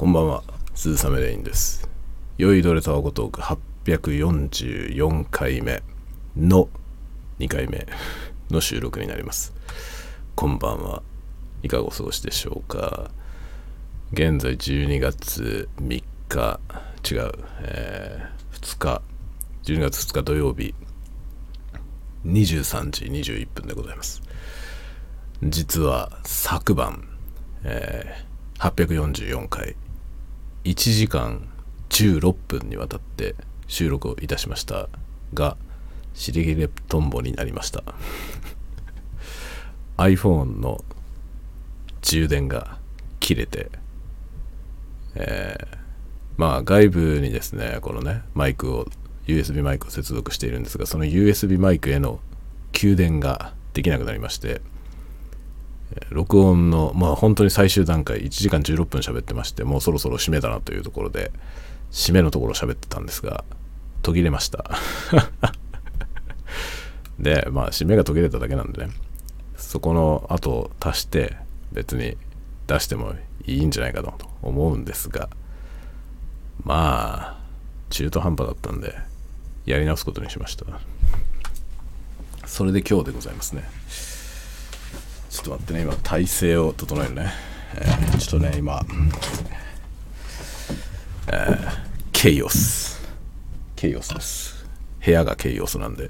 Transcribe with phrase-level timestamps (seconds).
[0.00, 0.42] こんばんは、
[0.74, 1.86] 鈴雨レインです。
[2.38, 5.82] 酔いどれタワゴトーク844回目
[6.34, 6.70] の
[7.38, 7.86] 2回目
[8.50, 9.52] の収録になります。
[10.34, 11.02] こんばんは。
[11.62, 13.10] いかがお過ごしでしょうか。
[14.14, 16.60] 現在12月3日、
[17.10, 19.02] 違う、えー2日、
[19.64, 20.74] 12月2日土曜日、
[22.24, 24.22] 23時21分でございます。
[25.42, 27.06] 実は昨晩、
[27.64, 28.30] えー
[28.60, 29.74] 844回
[30.64, 31.48] 1時間
[31.90, 33.34] 16分にわたって
[33.66, 34.88] 収録をいたしました
[35.34, 35.56] が
[36.14, 37.82] 尻切れトンボになりました。
[39.96, 40.82] iPhone の
[42.02, 42.78] 充電が
[43.20, 43.70] 切れて
[45.14, 45.80] えー
[46.40, 48.86] まあ外部にですねこのねマイクを
[49.26, 52.18] USB マイクを接続しているんですがその USB マイクへの
[52.72, 54.62] 給電ができなくなりまして
[56.10, 61.32] 録音のまあ本当に最終段階1時間16分喋ってましてもうそろそろ締めだなというところで
[61.90, 63.44] 締めのところ喋ってたんですが
[64.02, 64.64] 途切れました。
[67.18, 68.92] でまあ締めが途切れただけなんでね
[69.56, 71.36] そこの後を足して
[71.72, 72.16] 別に
[72.66, 75.28] 出してもいいんじゃないかと思うんですが
[76.64, 77.40] まあ
[77.90, 78.94] 中途半端だったんで
[79.66, 80.64] やり直すことにしました。
[82.46, 83.79] それで今日でございますね。
[85.30, 87.30] ちょっと待ってね今体勢を整えるね、
[87.76, 88.84] えーちょっとね今、
[91.28, 93.00] えーケイオス。
[93.76, 94.66] ケイオスです。
[95.02, 96.08] 部屋がケイオスなんで。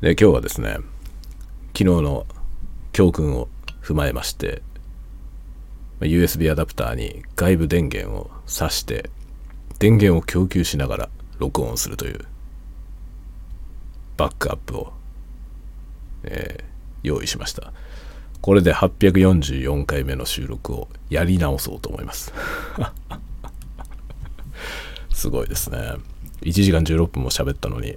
[0.00, 0.78] で今日はですね
[1.76, 2.26] 昨日の
[2.92, 3.48] 教訓を
[3.82, 4.62] 踏まえまして
[6.00, 9.10] USB アダプターに外部電源を挿して
[9.78, 12.20] 電源を供給しながら録音するという
[14.16, 14.92] バックアップを、
[16.22, 16.73] えー
[17.04, 17.72] 用意しました。
[18.40, 22.32] これで844回目の収録をやり直そうと思います。
[25.14, 25.94] すごいですね。
[26.42, 27.96] 1時間16分も喋ったのに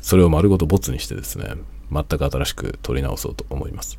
[0.00, 1.56] それを丸ごとボツにしてですね
[1.90, 3.98] 全く新しく撮り直そうと思います。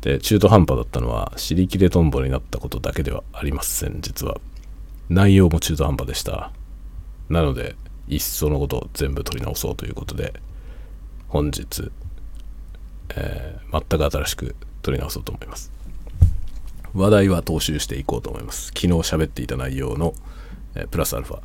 [0.00, 4.40] で中途半端だったのは尻切れトンボになったことだけではありません実は。
[5.08, 6.50] 内容も中途半端でした。
[7.28, 7.76] なので
[8.08, 10.34] いっそのこと全部撮り直そうということで
[11.28, 11.90] 本日
[13.10, 13.56] えー
[13.88, 15.70] 全く新しく取り直そうと思います。
[16.94, 18.68] 話題は踏襲していこうと思います。
[18.68, 20.14] 昨日喋っていた内容の、
[20.74, 21.40] えープラスアルファ。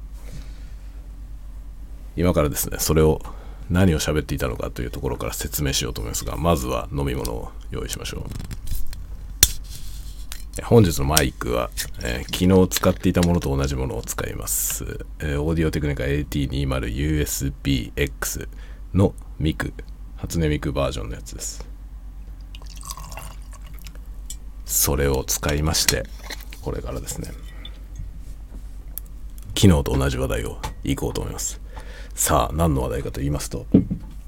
[2.16, 3.22] 今からですねそれを
[3.69, 8.23] 何を喋っていたのかというところから説明しようと思いますがまずは飲み物を用意しましょう。
[10.63, 11.69] 本日のマイクは、
[12.03, 18.49] えー昨日使っていたものと同じものを使います、えーオーディオテクニカ AT20USB-X
[18.93, 19.73] のミク
[20.22, 21.66] 初音ミクバージョンのやつです。
[24.66, 26.04] それを使いまして
[26.62, 27.32] これからですね。
[29.56, 31.59] 昨日と同じ話題をいこうと思います。
[32.14, 33.66] さあ何の話題かと言いますと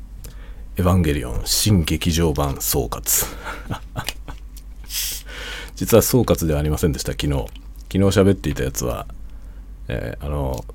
[0.77, 3.27] 「エヴァンゲリオン新劇場版総括」
[5.75, 7.11] 実は総括ではありませんでした。
[7.11, 7.33] 昨日。
[7.91, 9.05] 昨日喋っていたやつは、
[9.87, 10.65] えーあの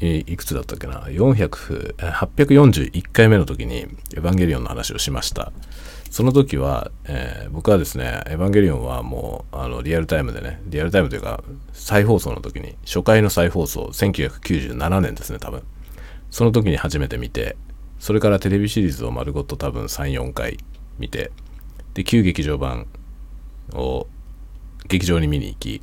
[0.00, 3.78] いくつだったっけな？400 841回目の時に
[4.14, 5.52] 「エヴァンゲリオン」の話をしました。
[6.10, 11.42] その時は、えー僕はですね「エヴァンゲリオン」はもうあのリアルタイムでねリアルタイムというか
[11.72, 15.62] 再放送の時に初回の再放送1997年ですね多分。
[16.30, 17.56] その時に初めて見て
[17.98, 20.58] それからテレビシリーズを丸ごと多分34回
[20.98, 21.32] 見て
[21.94, 22.86] で旧劇場版
[23.72, 24.06] を
[24.88, 25.82] 劇場に見に行き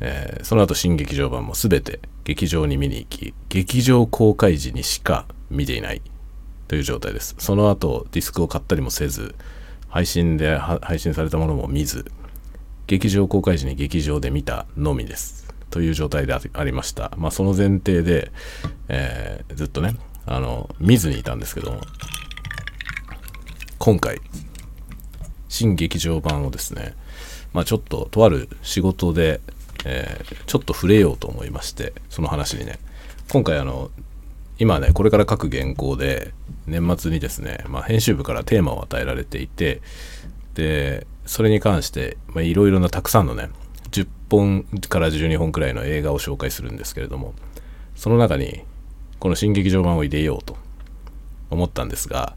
[0.00, 6.02] えーその後新劇場版も全て劇場に見に行き劇場公開時にしか見ていない
[6.68, 7.34] という状態です。
[7.38, 9.34] その後ディスクを買ったりもせず
[9.88, 12.12] 配信で配信されたものも見ず
[12.86, 15.48] 劇場公開時に劇場で見たのみです。
[15.70, 17.12] という状態であありました。
[17.16, 18.30] まあその前提で、
[18.88, 19.96] えーずっとね
[20.26, 21.80] あの見ずにいたんですけども
[23.78, 24.20] 今回
[25.48, 26.94] 新劇場版をですね
[27.54, 29.40] まあちょっととある仕事で、
[29.88, 32.78] えーちょっと触れようと思いましてその話にね。
[33.30, 33.90] 今回あの
[34.58, 36.32] 今ねこれから書く原稿で
[36.66, 39.80] 年末にですね、まあ、編集部からテーマを与えられていて
[40.54, 43.50] でそれに関していろいろなたくさんのね
[43.90, 47.34] 10本から12本くらいの映画を紹介するんですけれども
[47.94, 48.64] その中に
[49.18, 50.56] この新劇場版を入れようと
[51.50, 52.34] 思ったんですが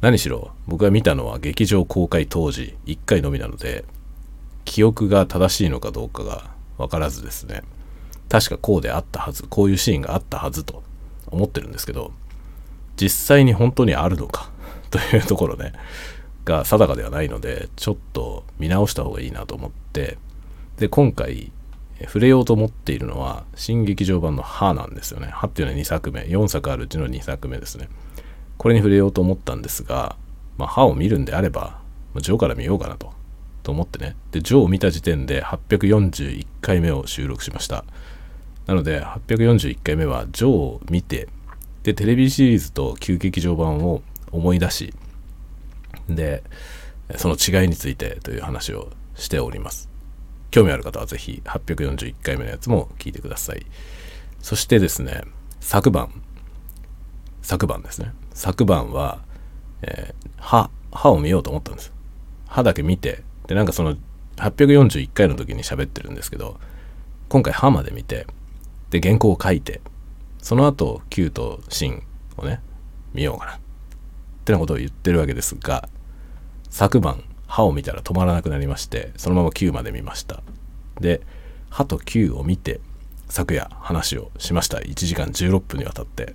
[0.00, 3.84] 何しろ僕が見たのは劇場公開当時1回のみなので
[4.64, 7.62] 記憶が正しいのかどうかが分からずですね。
[8.28, 10.82] 確かこうであったはずこういうシーンがあったはずと
[11.26, 12.12] 思ってるんですけど
[12.96, 14.50] 実際に本当にあるのか
[14.90, 15.72] というところね
[16.44, 20.18] が定かではないのでちょっと見直した方がいいなと思って
[20.78, 21.52] で今回
[22.04, 27.88] 触れようと思っているのは新劇場版の「歯」なんですよね「歯」っていうのは2作目4作あるうちの2作目ですね。
[28.56, 30.16] これに触れようと思ったんですが
[30.58, 31.80] 「まあ、歯」を見るんであれば
[32.20, 33.17] 「ジョー」から見ようかなと。
[33.68, 34.16] と思ってね。
[34.32, 37.84] で「ジョー」を見た時点で841回目を収録しました。
[38.66, 41.28] なので841回目は「ジョー」を見て
[41.82, 44.00] でテレビシリーズと旧劇場版を
[44.32, 44.94] 思い出し
[46.08, 46.42] で
[47.16, 49.90] その違いについてという話をしております。
[50.50, 53.66] 興味ある方はぜひ841回目のやつも聞いてください。
[54.40, 55.24] そしてですね
[55.60, 56.10] 昨晩。
[57.42, 58.14] 昨晩ですね。
[58.32, 59.18] 昨晩は、
[59.82, 61.92] えー、歯歯を見ようと思ったんです。
[62.46, 63.96] 歯だけ見てでなんかその
[64.36, 66.60] 841回の時に喋ってるんですけど
[67.28, 68.26] 今回歯まで見て
[68.90, 69.80] で原稿を書いて
[70.40, 71.92] その後 Q とシ
[72.36, 72.60] をね
[73.12, 73.58] 見ようかなっ
[74.44, 75.88] てなことを言ってるわけですが
[76.70, 80.42] 昨晩歯を見たら止まらなくなりましてそのまま Q まで見ました。
[81.00, 81.22] で
[81.70, 82.80] 歯と Q を見て
[83.28, 84.78] 昨夜話をしました。
[84.78, 86.34] 1時間16分にわたって。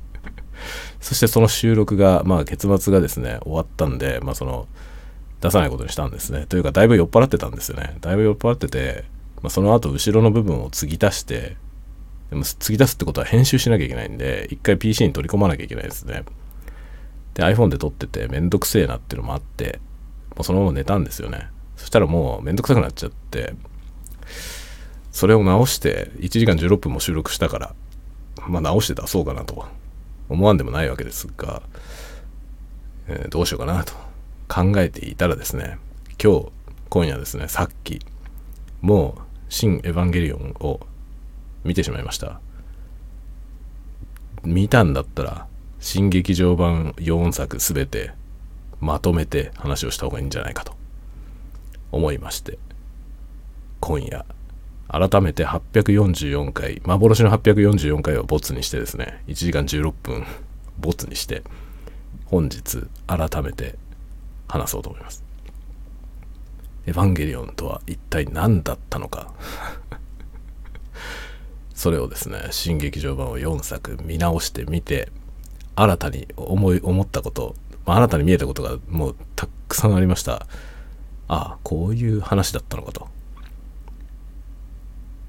[1.00, 4.66] そしてその収録がまあ結末がですね終わったんでまあその
[5.40, 6.46] 出さないことにしたんですね。
[6.46, 7.96] というかだいぶ酔っ払ってたんですよね。
[8.00, 9.04] だいぶ酔っ払ってて、
[9.42, 11.56] まあ、その後後ろの部分を継ぎ足して
[12.30, 16.24] でも継ぎ足すってことは編集しなきゃいけないんで一回 PC に取り込まなきゃいけないですね。
[17.34, 19.80] で iPhone で撮っててめんどくせえなっていうのもあって
[20.30, 21.48] もうそのまま寝たんですよね。
[21.76, 23.54] そしたらもうめんどくさくなっちゃって
[25.12, 27.74] それを直して1時間16分も収録したから
[28.48, 29.66] まあ直して出そうかなと。
[30.28, 31.62] 思わんでもないわけですが、
[33.08, 33.92] えー、どうしようかなと。
[34.48, 35.78] 考えていたらですね
[36.22, 36.48] 今日
[36.88, 38.00] 今夜ですねさっき
[38.80, 40.80] もう「新エヴァンゲリオン」を
[41.64, 42.40] 見てしまいました。
[44.44, 45.46] 見たんだったら
[45.80, 48.12] 新劇場版4作全て
[48.80, 50.74] まとめて話をした方がいいんじゃないかと
[51.92, 52.58] 思いまして
[53.80, 54.24] 今夜
[54.88, 60.24] 改めて844回幻の844回をボツにしてですね1時間16分
[60.78, 61.42] ボツにして
[62.26, 63.76] 本日改めて
[64.48, 65.24] 話そうと思います。
[66.86, 69.32] エヴァンゲリオンとは一体何だったのか？
[71.74, 75.12] それをですね新劇場版を4作見直してみて
[75.76, 77.54] 新たに思い思ったこと、
[77.86, 80.46] まあ、新たに見えたことがもうたくさんありました。
[81.28, 83.08] ああこういう話だったのかと。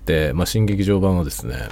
[0.05, 1.69] で、まあ、新劇場版はですね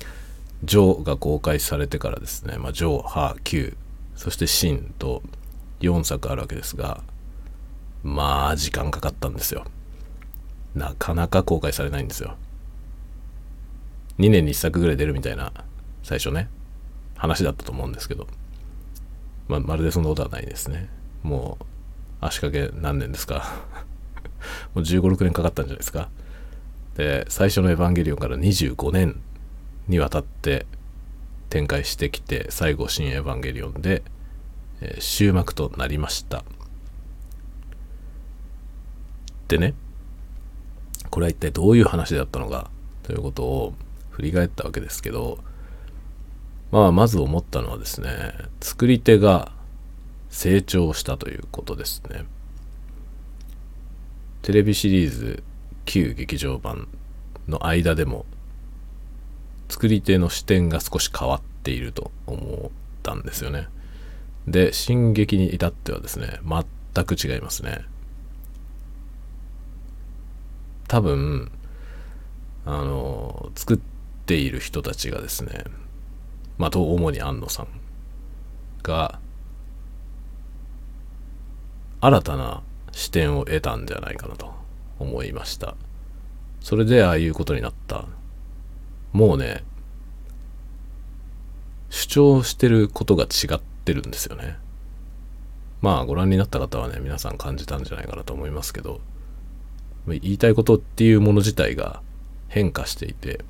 [0.64, 3.76] 「ジョー」が公開されてからですね「まあ、ジョー」「ハー」「キュー」
[4.16, 5.22] そして「シン」と
[5.88, 7.02] 4作あるわけですが
[8.04, 9.64] まあ時間かかったんですよ。
[10.74, 12.36] なかなか公開されないんですよ。
[14.18, 15.52] 2年に1作ぐらい出るみたいな
[16.02, 16.48] 最初ね
[17.16, 18.26] 話だったと思うんですけど、
[19.48, 20.90] ま、まるでそんなことはないですね。
[21.22, 21.64] もう
[22.20, 23.44] 足掛け何年ですか。
[24.74, 26.10] もう1 5 6年かかったんじゃないですか。
[26.96, 29.18] で最初の「エヴァンゲリオン」から25年
[29.88, 30.66] にわたって
[31.48, 34.02] 展開してきて最後「新エヴァンゲリオンで」
[34.84, 36.44] え、終幕となりました
[39.48, 39.74] でね
[41.10, 42.70] これは一体どういう話だったのか
[43.04, 43.74] ということを
[44.10, 45.38] 振り返ったわけですけど、
[46.72, 48.10] まあ、まず思ったのはですね、
[48.60, 49.52] 作り手が
[50.30, 52.24] 成長したということですね。
[54.42, 55.42] テレビシリーズ
[55.84, 56.88] 旧劇場版
[57.46, 58.26] の間でも、
[59.68, 62.70] 作り手の視点が少し変わっていると思っ
[63.02, 63.68] たんですよね。
[64.46, 67.84] で、進撃に至ってはですね、全く違いますね。
[70.88, 71.50] 多分、
[72.66, 73.78] あの、作っ
[74.24, 75.64] ている人たちがですね
[76.56, 77.68] まあと主に安野さん
[78.82, 79.20] が
[82.00, 84.52] 新たな視点を得たんじゃないかなと
[84.98, 85.76] 思いました
[86.60, 88.06] それでああいうことになった
[89.12, 89.64] もうね
[91.90, 94.56] 主張してることが違ってるんですよね
[95.80, 99.00] まあご覧になった方はね皆さん感じたんじゃないかなと思いますけど
[100.06, 102.02] 言いたいことっていうもの自体が
[102.48, 103.44] 変化していて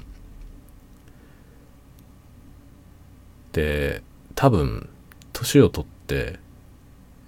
[3.52, 4.02] で
[4.34, 4.88] 多分
[5.32, 6.38] 年を取って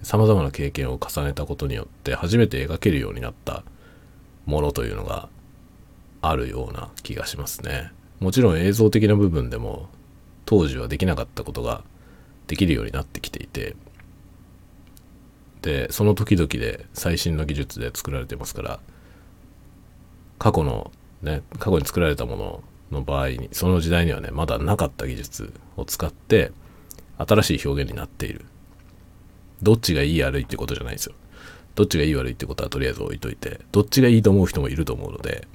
[0.02, 3.64] さまざまな経験を重ねたことによって初めて描けるようになった
[4.44, 5.28] ものというのが
[6.22, 7.92] あるような気がしますね。
[8.20, 9.88] もちろん映像的な部分でも
[10.44, 11.82] 当時はできなかったことが
[12.46, 13.76] できるようになってきていて
[15.62, 18.80] でその時々で最新の技術で作られてますから
[20.38, 26.52] 過去のね過去に作られたものの場合にその時代にはねまだなかった技術を使って
[27.18, 28.44] 新しい表現になっている。
[29.62, 31.14] どっちがいい悪いってことじゃないですよ。
[31.74, 35.46] どっちがいい悪いってことはとりあえず置いといてどっちがいいと思う人もいると思うので、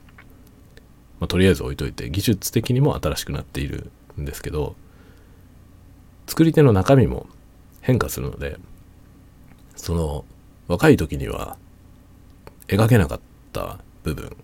[1.20, 4.76] まあ、とりあえず置いといて技術的にも新しくなっているんですけど
[6.28, 7.28] 作り手の中身も
[7.82, 8.58] 変化するので
[9.76, 10.26] その
[10.68, 11.58] 若い時には
[12.68, 13.20] 描けなかっ
[13.52, 14.36] た部分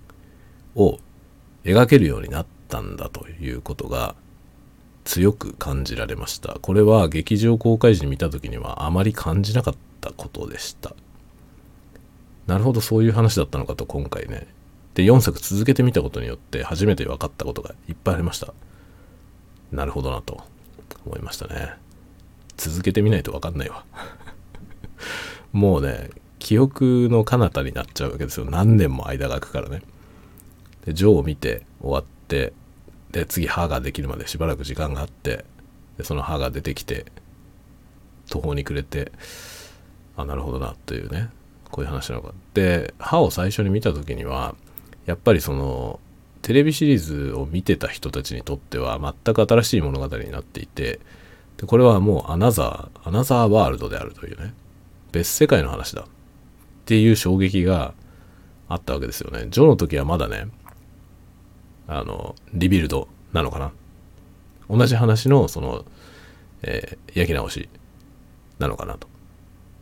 [0.76, 1.00] を
[1.64, 4.16] 描けるようになったんだということが
[5.06, 6.58] 強く感じられました。
[6.62, 10.94] これは劇場公開時に見た時にはあまり感じなかったことでした。
[12.46, 14.48] なるほどそういう話だったのかと今回ね。
[14.96, 18.54] で4作続けてみたことによって初めて分かったことがいっぱいありました。
[19.72, 20.44] なるほどなと。
[21.08, 21.74] 思いましたね。
[22.58, 23.84] 続けてみないと分かんないわ。
[25.54, 26.10] もうね
[26.40, 28.46] 記憶の彼方になっちゃうわけですよ。
[28.46, 29.82] 何年も間が空くからね。
[30.86, 32.54] でジョーを見て終わって
[33.12, 35.46] で次歯ができるまでしばらく時間があって
[35.98, 37.06] でその歯が出てきて
[38.30, 39.12] 途方に暮れて
[40.16, 41.30] あなるほどなというね
[41.72, 42.34] こういう話なのか。
[42.54, 44.56] で歯を最初に見た時には
[45.06, 46.00] やっぱりその
[46.48, 51.02] テレビシリーズを見てた人たちにとっては全く新しい物語になっていて
[51.58, 54.54] でこれはもうアナザーアナザーワールドであるというね
[55.12, 56.04] 別世界の話だ。
[56.04, 56.06] っ
[56.86, 57.94] ていう衝撃が
[58.70, 59.48] あったわけですよね。
[59.50, 60.48] ジョの時はまだね
[61.86, 63.74] あのリビルドなのかな。
[64.70, 65.84] 同じ話のその、
[66.62, 67.68] えー、焼き直し
[68.58, 69.10] なのかなと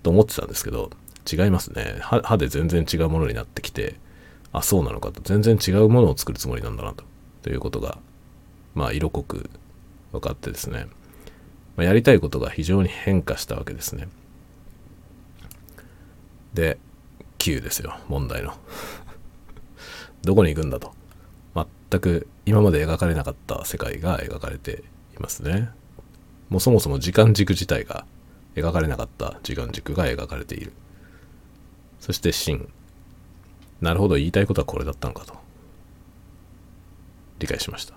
[0.01, 0.89] と思ってたんですけど
[1.31, 2.00] 違いますね。
[2.00, 4.03] 歯で全然違うものになってきて
[4.57, 5.21] あそうなのかと。
[5.21, 7.03] 全然違うものを作るつもりなんだなと。
[7.41, 7.97] ということが
[8.74, 9.50] まあ色濃く
[10.12, 10.88] 分かってですね、
[11.75, 14.07] まあ、やりたいことが非常に変化したわけですね。
[16.53, 16.77] で
[17.39, 17.97] 9ですよ。
[18.07, 18.53] 問題の。
[20.24, 20.93] どこに行くんだと。
[21.89, 24.83] 全く今まで描かれなかった世界が描かれて
[25.17, 25.69] いますね。
[26.50, 28.05] もうそもそも時間軸自体が
[28.55, 30.71] 描かれなかった時間軸が描かれている。
[32.00, 32.69] そして真。
[33.82, 35.36] なるほど、言いたいことはこれだったのかと。
[37.39, 37.96] 理解しました。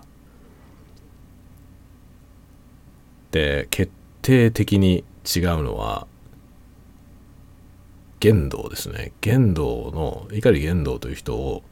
[3.31, 6.07] で、決定的に違うのは、
[8.19, 9.13] 玄道ですね。
[9.21, 11.63] 玄道の、碇玄道という人を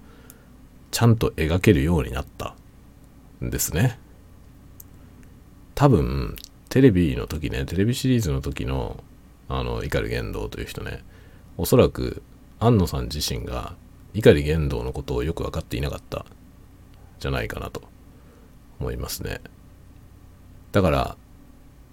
[0.92, 2.56] ちゃんと描けるようになった
[3.44, 4.00] んですね。
[5.76, 6.36] 多分、
[6.70, 9.04] テレビの時ね、テレビシリーズの時の、
[9.50, 11.04] あの、碇玄道という人ね、
[11.58, 12.22] おそらく、
[12.60, 13.76] 安野さん自身が、
[14.22, 16.26] 碇玄道のことをよく分かっていなかった
[17.20, 17.84] じゃないかなと
[18.80, 19.42] 思いますね。
[20.72, 21.18] だから、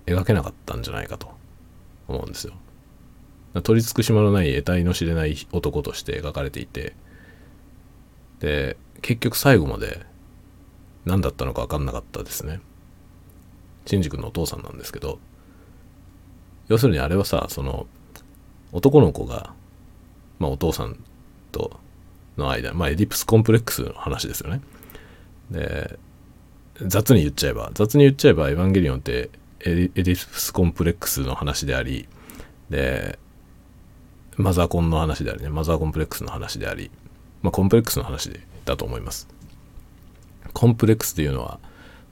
[0.07, 1.31] 描けなかったんじゃないかと
[2.09, 2.54] 思うんですよ。
[3.62, 6.95] 取り尽くしまのない得体の知れない男として描かれていて、
[8.40, 10.00] で、結局最後まで
[11.04, 12.61] 何だったのか分かんなかったですね。
[13.87, 15.19] シンジ君のお父さんなんですけど、
[16.69, 17.87] 要するにあれはさ、その、
[18.73, 19.52] 男の子が、
[20.38, 20.99] まあお父さん
[21.52, 21.78] と
[22.36, 24.60] の間、まあエディプスコンプレックスの話ですよね。
[25.50, 25.98] で、
[26.86, 32.08] 雑に言っちゃえば、雑に言っちゃえば、エヴァンゲリオンってエディプスコンプレックスの話であり、
[32.70, 33.18] で、
[34.36, 36.90] マザーコンの話でありね、マザーコンプレックスの話であり、
[37.42, 39.28] まあコンプレックスの話でだと思います。
[40.54, 41.58] コンプレックスというのは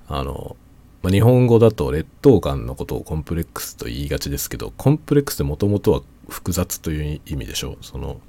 [0.08, 0.56] あの、
[1.02, 8.20] まあ、日本語だと劣等感のことをコンプレックスと言いがちですけどコンプレックスってもともとは複雑という意味でしょうその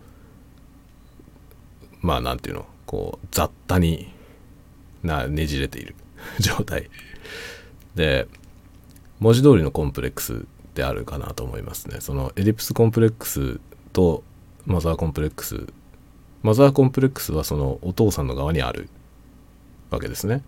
[2.04, 4.14] まあなんていうのこう雑多に
[5.02, 5.96] なねじれている
[6.40, 6.90] 状態
[7.96, 8.28] で
[9.20, 10.46] 文字通りのコンプレックス
[10.76, 13.60] であるかなと思いますねそのエディプスコンプレックス
[13.94, 14.24] と
[14.66, 15.68] マザーコンプレックス
[16.44, 18.90] マザーコンプレックスはそのお父さんの側にある
[19.90, 20.44] わけですね。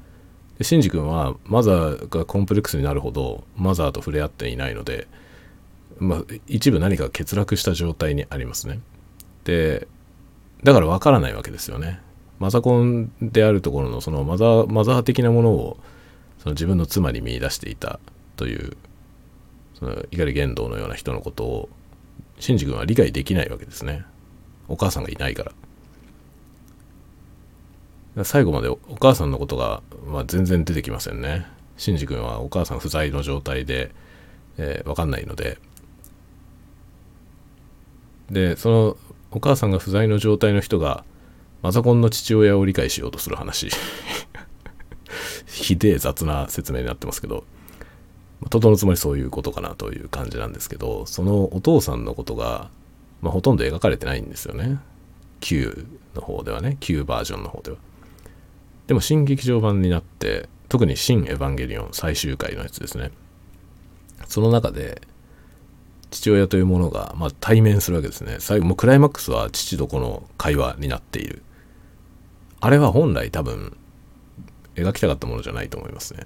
[0.57, 5.07] でシンジ君はマザーがコンプレックスになるほどマザーと触れ合っていないので、
[6.00, 8.79] まあ、一部何か欠落した状態にありますね。
[9.45, 9.88] で
[10.63, 12.01] だからわからないわけですよね。
[12.39, 15.77] マザコンであるところのそのマザーマザー的なものを
[16.39, 18.00] その自分の妻に見出していた
[18.35, 18.75] という
[19.75, 21.69] その猪狩玄道のような人のことを
[22.39, 24.03] シンジ君は理解できないわけですね。
[24.67, 25.43] お母さんがいないか
[28.15, 28.24] ら。
[28.24, 31.45] 最後までお母さんのことが、まあ、全然出てきませんね。
[31.77, 33.91] シンジ君はお母さん不在の状態で、
[34.57, 35.57] えー、分かんないので。
[38.31, 38.97] で、その
[39.36, 41.04] お母さんが不在の状態の人が
[41.62, 43.70] マザコンの父親を理解しようとする話。
[45.46, 47.44] ひでえ雑な説明になってますけど、
[48.50, 52.70] とどのつまりそういうことかなという感じなんですけど、そのお父さんのことが、
[53.22, 54.80] まあ、ほとんど描かれてないんですよね。
[55.42, 57.77] Q の方ではね、Q バージョンの方では。
[58.88, 63.12] でも新劇場版になって特に「新エヴァンゲリオン」最終回のやつですね
[64.27, 65.01] その中で
[66.15, 68.38] 父親というものが、まあ、対面するわけですね。
[68.39, 71.43] 最後もうクライマックスは父と子の会話になっている。
[72.62, 73.77] あれは本来多分
[74.75, 76.25] 描きたかったものじゃないと思いますね。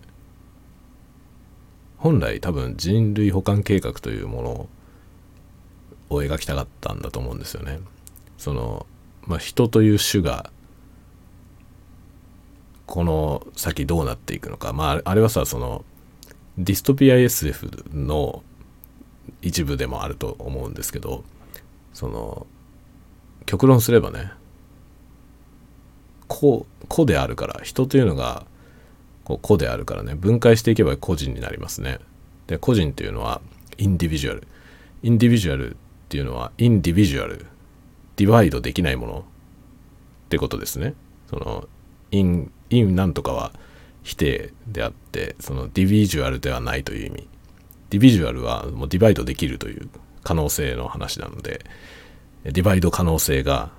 [1.97, 4.69] 本来多分人類保管計画というもの
[6.11, 7.79] を描きたかったんだと思うんですよね。
[8.37, 8.85] その
[9.25, 10.51] まあ人という種が
[12.85, 14.71] この先どうなっていくのか。
[14.71, 15.83] まああれはさその
[16.59, 18.43] ディストピア SF の
[19.41, 21.23] 一部でもあると思うんですけど
[21.93, 22.47] その
[23.45, 24.31] 極論すればね
[26.27, 28.45] 個個であるから人というのが
[29.23, 31.99] こう個であるからね分解していけば個人になりますね。
[32.47, 33.41] で個人というのは
[33.77, 34.47] インディビジュアル
[35.03, 35.77] インディビジュアルっ
[36.09, 37.45] ていうのはインディビジュアル
[38.15, 39.19] ディバイドできないもの。
[39.19, 40.93] ってことですね。
[41.29, 41.67] その
[42.11, 43.51] インインなんとかは
[44.03, 47.27] 否定であってそのディビジュアルではないという意味。
[47.89, 49.89] ディビジュアルはもうディバイドできるという
[50.23, 51.65] 可能性の話なので
[52.43, 53.71] ディバイド可能性が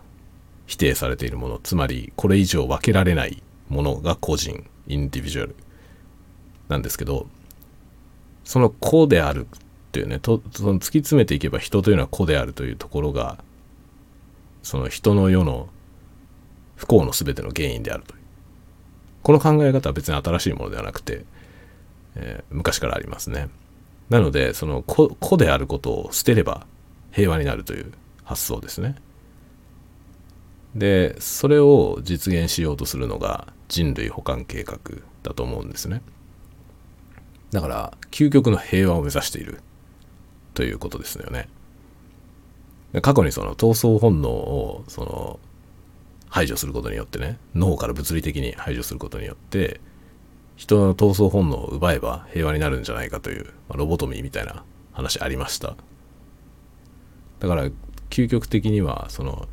[0.66, 5.56] 否定されているものつまりこれ以上分けられないものが個人インディビジュアル
[6.68, 7.26] なんですけど
[8.44, 9.58] その個であるっ
[9.92, 13.42] ていうねとその突き詰めていけば人というのは個であるというところが
[14.62, 15.68] その人の世の
[16.76, 18.20] 不幸の全ての原因であるという。
[19.22, 21.24] この考え方は別に新しいものではなくて、
[22.14, 23.48] えー、昔からありますね。
[24.10, 26.66] なのでその個個であることを捨てれば
[27.12, 27.92] 平和になるという
[28.24, 28.96] 発想ですね。
[30.74, 34.78] でそれを実現しようとするのが人類保管計画
[35.22, 36.02] だと思うんですね。
[37.50, 39.60] だから究極の平和を目指している
[40.54, 41.48] ということですよね。
[43.02, 45.40] 過去にその闘争本能をその
[46.28, 49.80] 排除することによってね脳から物理的に排除することによって
[50.60, 54.62] 人の闘争本能を奪えば平和になるんじゃないかという、まあ、ロボトミーみたいな
[54.92, 55.74] 話ありました。
[57.38, 57.70] だから
[58.10, 59.48] 究極的にはその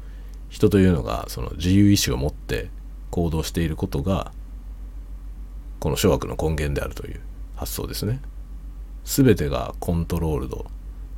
[0.50, 2.70] 人というのがその自由意志を持って
[3.10, 4.34] 行動していることが
[5.80, 7.22] この諸悪の根源であるという
[7.56, 8.20] 発想ですね。
[9.06, 10.66] 全てがコントロールド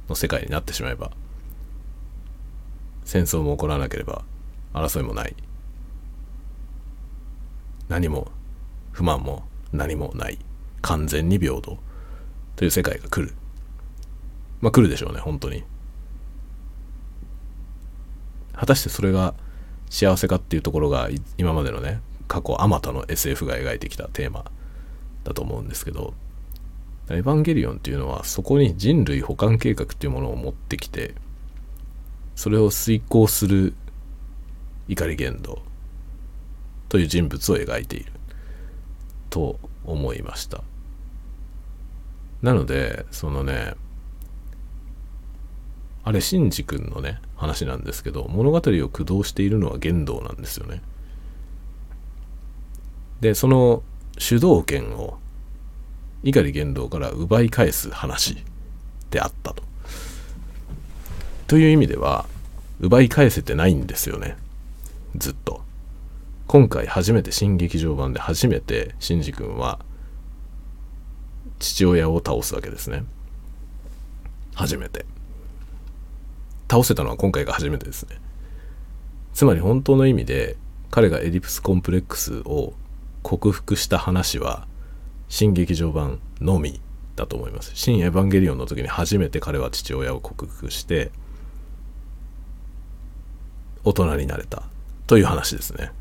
[0.08, 1.10] の世界になってしまえば
[3.06, 4.22] 戦争も起こらなければ
[4.72, 5.36] 争いもない。
[7.88, 8.28] 何も
[8.92, 10.40] 不満も何もない。
[10.82, 11.78] 完全に平等。
[12.56, 13.34] という世界が来る。
[14.62, 15.64] まあ来るでしょうね本当に。
[18.54, 19.34] 果たしてそれが
[19.90, 24.46] 幸せかっていうところが今までのね過去あまたの SF が描いてきたテーマ
[25.24, 26.14] だと思うんですけど
[27.10, 31.16] エヴァンゲリオンっていうのはそこに人類保管計画っていうものを持ってきて
[32.36, 33.74] それを遂行する
[34.88, 35.62] 怒り言動
[36.88, 38.12] という人物を描いている。
[39.30, 40.64] と思いました。
[42.42, 43.74] なのでそのね
[46.04, 50.82] あれシンジ君のね話なんですけど物語を駆動しているのは言動なんですよね。
[53.22, 53.84] でその
[54.18, 55.20] 主導権を
[56.24, 58.44] 碇言動から奪い返す話
[59.12, 59.64] であったと。
[61.48, 62.26] という意味では
[62.80, 64.38] 奪い返せてないんですよね。
[65.16, 65.62] ずっと。
[66.50, 69.78] 今回初めて新劇場版で初めてシンジ君は
[71.60, 73.04] 父親を倒すわけですね。
[74.56, 75.06] 初めて。
[76.68, 78.20] 倒せたのは今回が初めてですね。
[79.32, 80.58] つまり本当の意味で
[80.90, 82.74] 彼がエディプスコンプレックスを
[83.22, 84.68] 克服した話は
[85.28, 86.82] 新劇場版のみ
[87.16, 87.74] だと思います。
[87.76, 91.12] 新エヴァンゲリオンの時に初めて彼は父親を克服して
[93.84, 94.64] 大人になれた
[95.06, 95.92] という話ですね。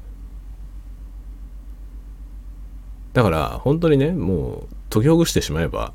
[3.19, 5.93] だから本当にねもう解きほぐしてしまえば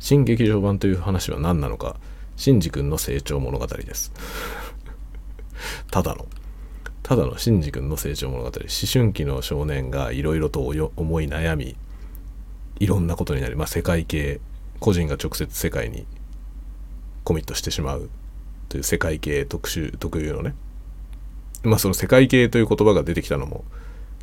[0.00, 1.94] 新劇場版という話は何なのか
[2.34, 4.12] シンジ君の成長物語です。
[5.92, 6.26] ただの。
[7.04, 8.46] ただのシンジ君の成長物語。
[8.46, 8.52] 思
[8.92, 10.58] 春期の少年がいろいろと
[10.96, 11.76] 思い悩み
[12.80, 14.40] いろんなことになり、まあ、世界系
[14.80, 16.04] 個人が直接世界に
[17.22, 18.10] コミットしてしまう
[18.68, 20.56] という世界系特殊特有のね。
[21.62, 23.64] まあその世界系という言葉が出てきたのも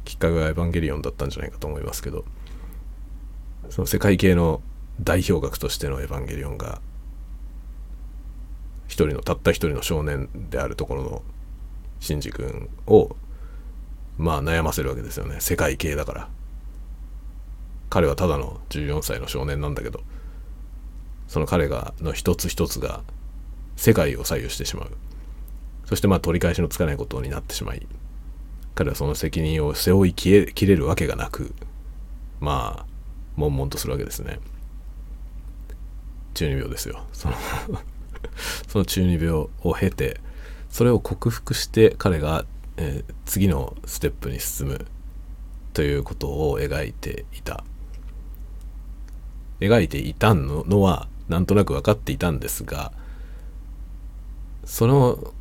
[0.06, 2.26] きっかけがエヴァンゲリオンだったんじゃないかと思いますけど
[3.70, 4.62] その世界系の
[5.02, 6.82] 代表格としてのエヴァンゲリオンが
[8.88, 11.24] 一人のたった一人の少年であるところの
[12.00, 13.16] シンジ君を
[14.18, 15.38] まあ悩ませるわけですよね。
[15.40, 16.30] 世界系だから。
[17.90, 20.02] 彼はただの14歳の少年なんだけど
[21.28, 23.02] その彼がの一つ一つが
[23.76, 24.92] 世界を左右してしまう。
[25.86, 27.88] そしてまあ取り返しのつかないことになってしまい
[28.76, 31.54] 彼はその責任を背負いきれきれるわけがなく
[32.40, 32.86] まあ
[33.36, 34.40] 悶々とするわけですね。
[36.34, 37.04] 中二病ですよ。
[37.14, 37.36] その
[38.68, 40.20] その中二病を経て
[40.70, 42.46] それを克服して彼が、
[42.78, 44.86] えー、次のステップに進む
[45.74, 47.64] ということを描いていた。
[49.60, 52.92] 描いていたのはなんとなく分かっていたんですが
[54.66, 55.34] その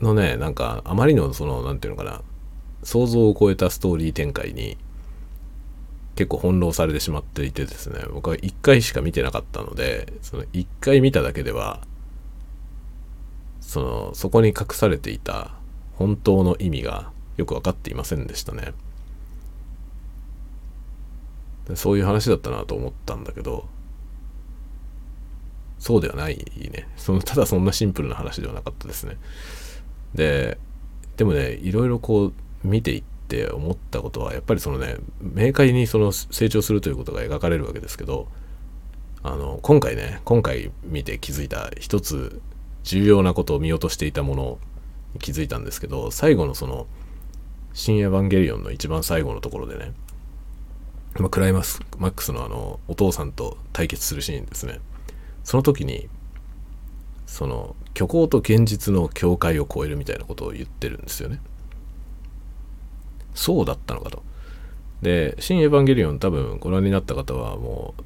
[0.00, 2.22] のねなんかあまりのその何て言うのかな
[2.82, 4.76] 想像を超えたストーリー展開に
[6.14, 8.00] 結構翻弄されてしまっていてですね。
[8.12, 11.80] 僕は1回しか見てなかったのでその1回見ただけでは
[13.60, 15.52] そのそこに隠されていた
[15.94, 18.74] 本当の意味がよく分かっていませんでしたね。
[21.74, 23.68] そういう話だったなと思ったんだけど
[25.78, 26.88] そうではないね。
[26.96, 29.16] そのただそんなシンプルな話ではなかったですね。
[30.14, 30.58] で
[31.16, 32.32] でもねいろいろこう
[32.64, 38.28] 見ていって思ったことはやっぱりそのね明快にその成長するということが描かれるわけですけど
[39.22, 42.40] あの今回ね今回見て気づいた一つ
[42.82, 44.58] 重要なことを見落としていたもの
[45.14, 46.86] に気づいたんですけど最後のその
[47.72, 49.92] 「新エヴァンゲリオン」の一番最後のところでね、
[51.18, 54.80] まあ、クライマックスのあのお父さんと対決するシーンですね
[55.44, 56.08] その時に
[57.26, 61.40] その虚構と現実の境界を超えるみたいなことを言ってるんですよね。
[63.34, 64.22] そうだったのかと。
[65.02, 68.02] で、新エヴァンゲリオン多分ご覧になった方はもう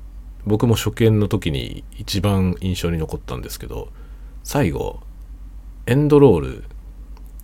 [0.46, 3.88] 僕も初見の時に一番印象に残ったんですけど
[4.44, 5.00] 最後
[5.86, 6.64] エンドロール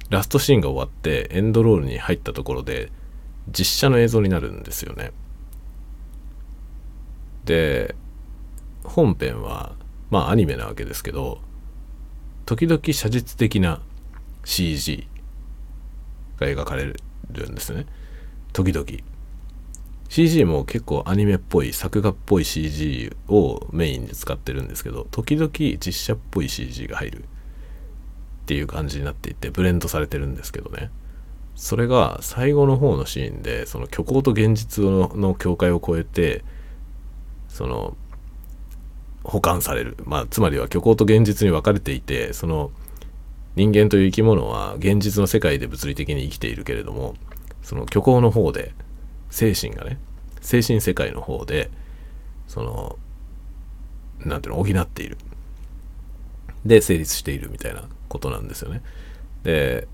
[0.08, 2.92] ラストシーンが終わってエンドロールに入ったところで
[3.48, 5.10] 実写の映像になるんですよね。
[7.44, 7.96] で
[8.84, 9.74] 本編は
[10.10, 11.40] まあアニメなわけですけど
[12.46, 13.80] 時々写実的な
[14.44, 15.08] CG
[16.38, 17.00] が描かれる
[17.40, 17.86] るんですね。
[18.52, 18.86] 時々。
[20.08, 30.90] CG も結構アニメっぽい作画っぽい CG をメインで使ってるんですけど時々実写っぽい CG が入るっていう感じになっていてブレンドされてるんですけどね。
[31.54, 36.44] それが最後の方のシーンでその虚構と現実の境界を越えて
[37.48, 37.96] その
[39.24, 42.70] 保管される、まあ、つまりは虚構と現実に分かれていてその
[43.56, 47.14] 人間という生き物は現実の世界で物理的に生きているけれども
[47.62, 48.74] その虚構の方で
[49.30, 49.98] 精神がね
[50.40, 51.70] 精神世界の方で
[52.48, 52.98] その
[54.20, 55.18] 何ていうの補っている
[56.64, 58.82] で成立しているみたいなことなんですよね。
[59.42, 59.88] で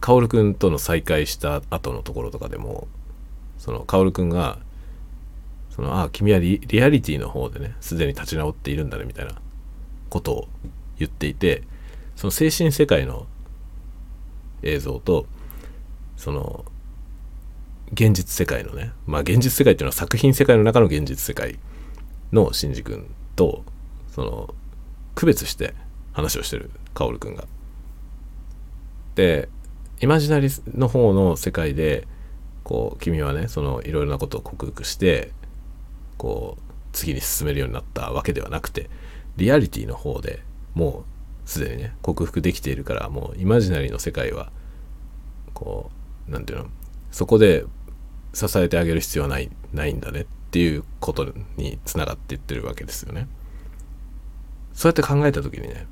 [0.00, 2.88] 薫君との再会した後のところとかでも
[3.58, 4.58] その薫君が
[5.70, 9.32] そのああ君はリアリティの方でねすでに立ち直っているんだねみたいな
[10.08, 10.48] ことを
[10.98, 11.62] 言っていて
[12.18, 13.28] その精神世界の
[14.64, 15.26] 映像と
[16.16, 16.64] その
[17.92, 21.60] 現実世界のねまあ現実世界っていうのは作品世界の中の現実世界
[22.32, 23.62] のシンジ君と
[24.10, 24.52] その
[25.14, 25.74] 区別して
[26.12, 27.44] 話をしてる薫君が。
[29.14, 29.48] で
[30.00, 32.08] イマジナリの方の世界で
[32.64, 35.30] こう君はねそのいろいろなことを克服して
[36.16, 38.90] こう次に進めるようになったわけではなくて
[39.36, 40.42] リアリティの方で
[40.74, 41.17] もう
[41.48, 44.52] すでにね克服できているからもうイマジナリーの世界は
[45.54, 45.90] こ
[46.28, 46.70] う何て言うの
[47.10, 47.64] そこで
[48.34, 53.28] 支えてあげる必要はないないんだねっていうことにつながっていってるわけですよね。
[54.74, 55.86] そうやって考えた時にね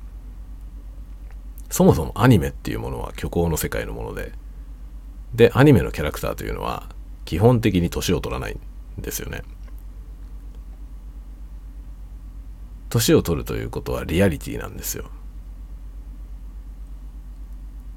[1.71, 4.33] そもそもアニメっていうものは虚構の世界のもので
[5.33, 6.87] でアニメのキャラクターというのは
[7.25, 9.41] 基本的に年を取らないんですよね。
[12.89, 15.09] 年を取るということはリアリティなんですよ。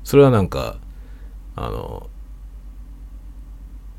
[0.05, 0.79] それはなんか
[1.57, 2.09] あの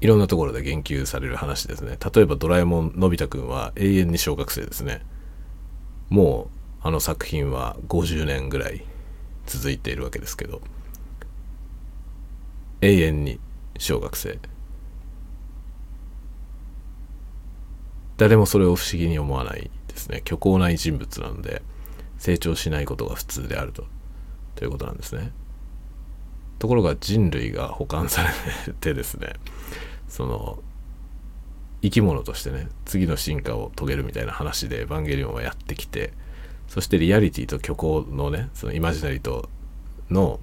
[0.01, 1.97] いろんなところで言及される話ですね。
[2.13, 5.01] 例えばドラえもんのび太くんは永遠に小学生ですね。
[6.09, 6.49] も
[6.83, 8.83] うあの作品は50年ぐらい
[9.45, 10.61] 続いているわけですけど。
[12.81, 13.39] 永遠に
[13.77, 14.39] 小学生。
[18.17, 20.21] 誰もそれを不思議に思わないですね。
[20.25, 21.61] 虚構ない人物なので
[22.17, 23.85] 成長しないことが普通であると。
[24.55, 25.31] ということなんですね。
[26.62, 28.30] ところが人類が保管され
[28.74, 29.34] てですね
[30.08, 30.60] その
[31.82, 36.13] 生き物としてね次の進化を遂げるみたいな話でエヴァンゲリオンはやってきて
[36.67, 39.50] そしてリアリティと虚構のねそのイマジナリと
[40.12, 40.39] の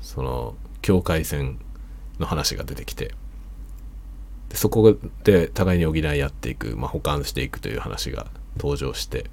[0.00, 1.60] その境界線
[2.18, 3.14] の話が出てきて
[4.48, 9.26] でそこで互いに補い合っていく、まあ、補完していくという話が登場して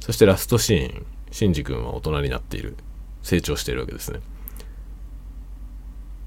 [0.00, 2.76] そしてラストシーンシンジ君は大人になっている
[3.22, 4.18] 成長しているわけですね。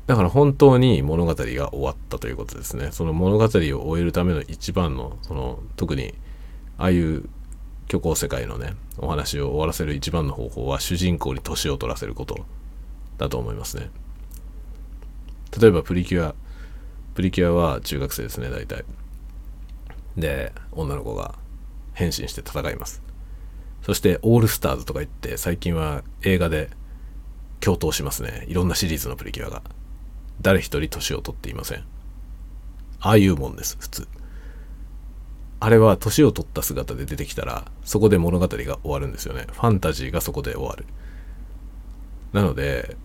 [0.08, 2.92] だから本当に物語が終わったということですね。
[2.92, 6.14] その物語を終えるための一番のその特に
[6.78, 7.28] ああいう
[7.88, 12.46] 虚構世界のねお話を終わらせる一番の方法は主人公に年を取らせること
[13.18, 13.90] だと思いますね。
[15.60, 16.36] 例えばプリキュア。
[17.14, 18.86] プリキュアは中学生ですね大体。
[20.16, 21.36] で女の子が
[21.94, 23.02] 変身して戦います。
[23.82, 26.70] そしてオールスターズとか言って最近は映画で
[27.60, 28.46] 共闘しますね。
[28.48, 29.62] いろんなシリーズのプリキュアが。
[30.42, 31.84] 誰一人年を取っていません。
[33.00, 34.08] ああいうもんです普通。
[35.60, 39.48] あれは年を取った姿で出てきたらそこで物語が終わるんですよね。
[39.52, 40.86] ファンタジーがそこで終わる。
[42.34, 42.96] なので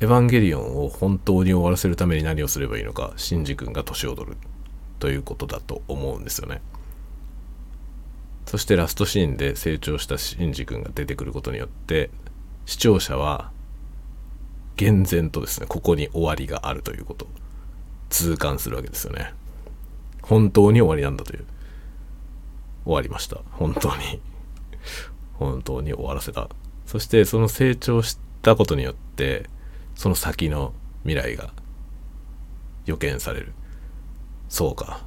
[0.00, 4.36] エヴァンゲリオンを本当に終わらせるために何をすればいいのかシンジ君が年を取る。
[4.98, 6.60] ということだと思うんですよね。
[8.46, 12.10] そしてラストシーンで成長したシンジ君が出てくることによって
[12.64, 13.52] 視聴者は
[14.78, 17.26] 厳然とですねここに終わりがあるということ。
[18.10, 19.34] 痛感するわけですよね。
[20.22, 21.44] 本当に終わりなんだという。
[22.84, 23.40] 終わりました。
[23.50, 24.20] 本当に。
[25.34, 26.48] 本当に終わらせた。
[26.86, 29.50] そしてその成長したことによって
[29.94, 31.50] その先の未来が
[32.86, 33.52] 予見される。
[34.48, 35.04] そうか。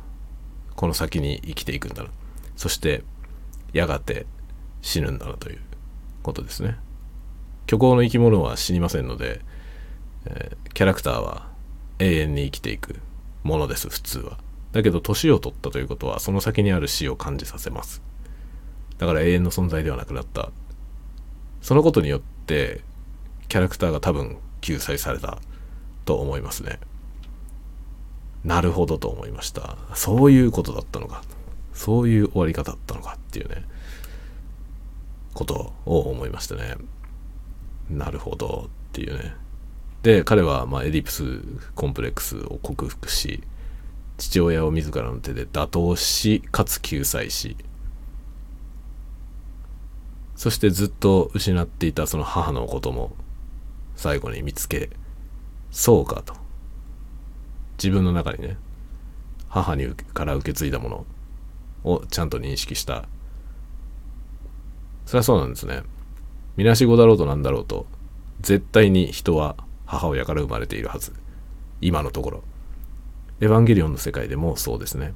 [0.75, 2.09] この先に生きていくんだな。
[2.57, 3.03] そして
[3.71, 4.25] やがて
[4.81, 5.59] 死ぬんだなという
[6.23, 6.77] ことですね。
[7.67, 9.39] 虚構の生き物は死にませんので、
[10.25, 11.49] え、キャラクターは
[11.99, 12.99] 永遠に生きていく
[13.43, 14.37] ものです普通は。
[14.71, 18.01] だけど年を取ったということはその先にある死を感じさせます。
[18.97, 20.51] だから永遠の存在ではなくなった。
[21.61, 22.81] そのことによって
[23.47, 25.39] キャラクターが多分救済された
[26.05, 26.79] と思いますね。
[28.43, 29.77] なるほどと思いました。
[29.93, 31.23] そういうことだったのか。
[31.73, 33.65] そういう終わり方だったのかっていうね。
[35.33, 36.75] ことを思いましたね。
[37.89, 39.35] なるほどっていうね。
[40.03, 41.23] で彼はまあエディプス
[41.75, 43.43] コンプレックスを克服し
[44.17, 47.55] 父親を自らの手で打倒しかつ救済し
[50.35, 53.13] そしてずっと失っていたその母のことも
[53.95, 54.89] 最後に見つけ
[55.69, 56.33] そうかと。
[57.77, 58.57] 自分の中にね
[59.49, 61.05] 母にから受け継いだもの
[61.83, 63.05] をちゃんと認識した。
[65.05, 65.83] それはそうなんですね。
[66.57, 67.85] みなしごだろうとなんだろうと
[68.41, 69.55] 絶対に人は
[69.91, 71.11] 母親から生まれているはず。
[71.81, 72.43] 今のところ。
[73.41, 75.13] エヴァンゲリオンの世界でもそうですね。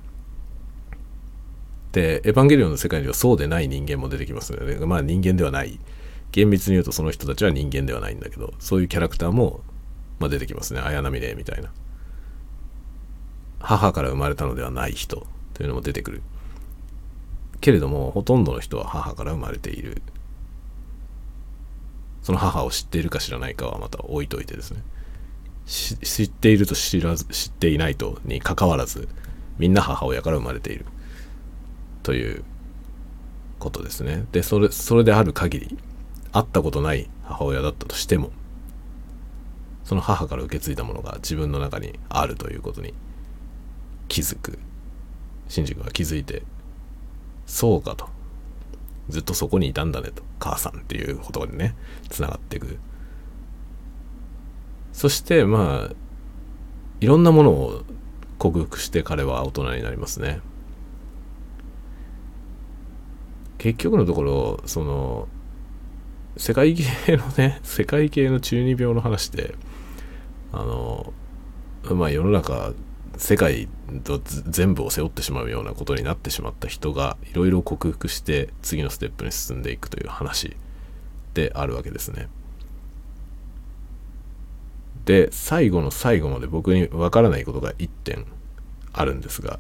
[1.94, 5.80] でエヴァンゲリオンの世界にはそうでない人間も出てきますので、まあ人間ではない。
[6.34, 9.62] 厳密に言うとその人たちは人間ではないんだけどそういうキャラクターも、
[10.20, 10.82] まあ、出てきますね。
[10.82, 11.72] 綾波レイみたいな。
[13.60, 16.22] 母から生まれたのではない人というのも出てくる。
[17.62, 20.02] けれどもほとんどの人は母から生まれている。
[22.26, 24.82] その母を知っているか知らないかはまた置いといてですね。
[25.68, 29.08] 知っていると知らず知っていないとにかかわらず
[29.60, 30.88] みんな母親から生まれている。
[32.02, 32.44] という
[33.60, 34.26] ことですね。
[34.32, 35.78] でそれそれである限り
[36.32, 38.32] 会ったことない母親だったとしても
[39.84, 42.96] その母から受け継いだものが自分の中にあるということに
[44.08, 44.58] 気づく。
[45.48, 46.42] 新宿は気づいて
[47.46, 48.10] そうかと。
[49.10, 50.24] ずっとそこにいたんだねと。
[50.40, 51.76] 母さんっていう言葉でね
[52.10, 52.78] つながっていく。
[54.94, 55.96] そしてまあ
[57.02, 57.84] いろんなものを
[58.38, 60.40] 克服して彼は大人になりますね。
[63.58, 65.28] 結局のところその
[66.38, 69.56] 世界系のね 世界系の中二病の話で
[70.52, 71.14] あの
[71.90, 72.74] まあ世の中
[73.18, 73.68] 世界
[74.04, 80.56] と全部を背負ってしまうようなことになってしまった人がいろいろ克服して次のステップに進んでいくという話
[81.34, 82.28] であるわけですね。
[85.06, 88.26] で最後の最後まで僕にわからないことが1点
[88.92, 89.60] あるんですが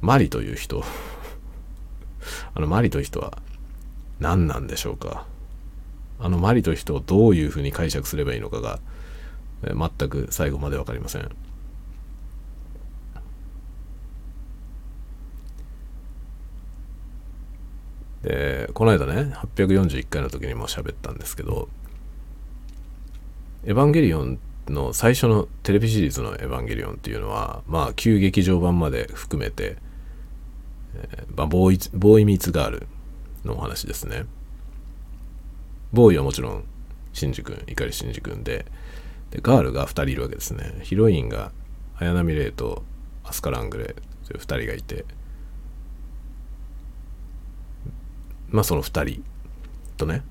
[0.00, 0.82] マリという人
[2.54, 3.36] あのマリという人は
[4.20, 5.26] 何なんでしょうか？
[6.18, 8.78] あのマリという人をどういうふうに解釈すればいいのかが
[9.62, 11.28] 全く最後まで分かりません。
[18.22, 21.68] でこの間ね841回の時にも喋ったんですけど
[23.64, 29.76] 「エヴァンゲリオン」の最初のテレビシリーズの「エヴァンゲリオン」っていうのはまあ旧劇場版まで含めて、
[30.94, 32.86] えーまあ、ボーイボーイミーツガール
[33.44, 34.24] のお話ですね。
[35.92, 36.64] ボーイはもちろん
[37.12, 38.66] シンジ君碇シンジ君で
[39.30, 40.80] でガールが2人いるわけですね。
[40.82, 41.50] ヒロインが
[41.96, 42.84] 綾波レイと
[43.24, 43.94] アスカ・ラングレー
[44.26, 45.04] という2人がいて
[48.52, 49.24] まあその2人
[49.96, 50.22] とね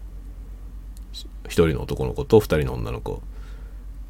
[1.45, 3.21] 1人の男の子と2人の女の子。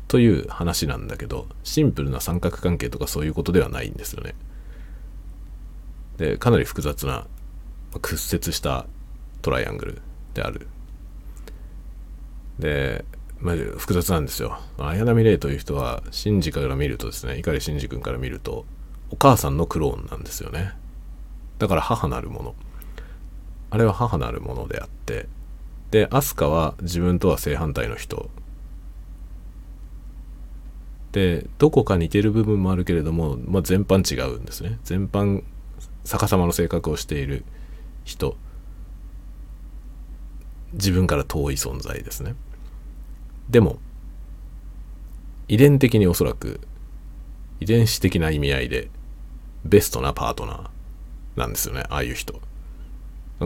[0.08, 4.36] という話なんだけどシンプルな三角関係とかそういうことではないんですよね。
[6.18, 7.28] でかなり複雑な
[8.02, 8.88] 屈折した
[9.42, 10.02] トライアングル
[10.34, 10.68] である。
[12.60, 13.06] で、
[13.40, 14.60] まあ、複雑なんですよ。
[14.78, 18.66] 綾波レイという人はシンジから見るとですね碇シンジ君から見ると
[19.12, 20.74] お母さんのクローンなんですよね。
[21.58, 22.56] だから母なるもの。
[23.72, 25.28] あれは母なるものであって
[25.90, 28.30] で飛鳥は自分とは正反対の人。
[31.12, 34.80] でどこか似てる部分もあるけれども、まあ、全般違うんですね。
[34.84, 35.44] 全般
[36.06, 37.44] 逆さまの性格をしている
[38.06, 38.38] 人。
[40.74, 42.36] 自分から遠い存在ですね。
[43.50, 43.80] でも
[45.50, 46.62] 遺伝的におそらく
[47.60, 48.90] 遺伝子的な意味合いで
[49.66, 52.40] ベストなパートナーなんですよねああいう人。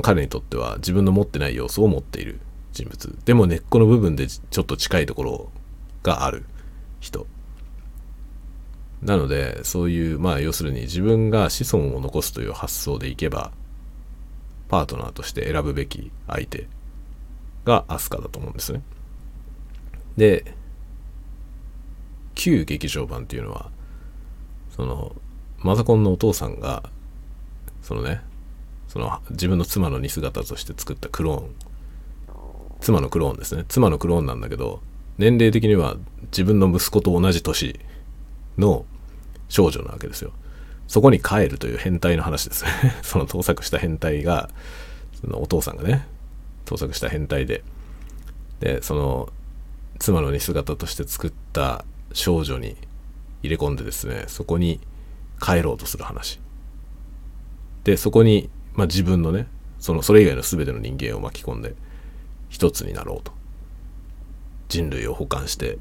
[0.01, 2.39] 彼にとっては自分の持ってない要素を持っている
[2.73, 5.51] 人物でも根っこの部分でちょっと近いところ
[6.03, 6.45] がある
[6.99, 7.27] 人
[9.01, 13.51] なのでそういうまあ要するに自分が子孫を残すという発想でいけば
[14.67, 16.67] パートナーとして選ぶべき相手
[17.65, 18.81] がアスカだと思うんですね。
[20.17, 20.55] で
[22.33, 23.69] 旧劇場版っていうのは
[24.75, 25.15] その
[25.59, 26.83] マザコンのお父さんが
[27.81, 28.21] そのね
[28.95, 31.55] その自分の妻の似姿として作ったクローン。
[32.79, 33.65] 妻のクローンですね。
[33.67, 34.81] 妻のクローンなんだけど
[35.17, 37.77] 年齢的には自分の息子と同じ年
[38.57, 38.85] の
[39.49, 40.31] 少女なわけですよ。
[40.87, 42.63] そこに帰るという変態の話です。
[42.63, 42.71] ね
[43.03, 44.49] その盗作した変態が
[45.19, 46.07] そのお父さんがね
[46.63, 47.65] 盗作した変態で。
[48.61, 49.27] でその
[49.99, 52.77] 妻の似姿として作った少女に
[53.43, 54.79] 入れ込んでですねそこに
[55.41, 56.39] 帰ろうとする話。
[57.83, 59.47] でそこに、まあ、自分のね
[59.79, 61.75] そのそれ以外の全ての人間を巻き込んで
[62.49, 63.33] 一つになろうと。
[64.67, 65.77] 人類を補完して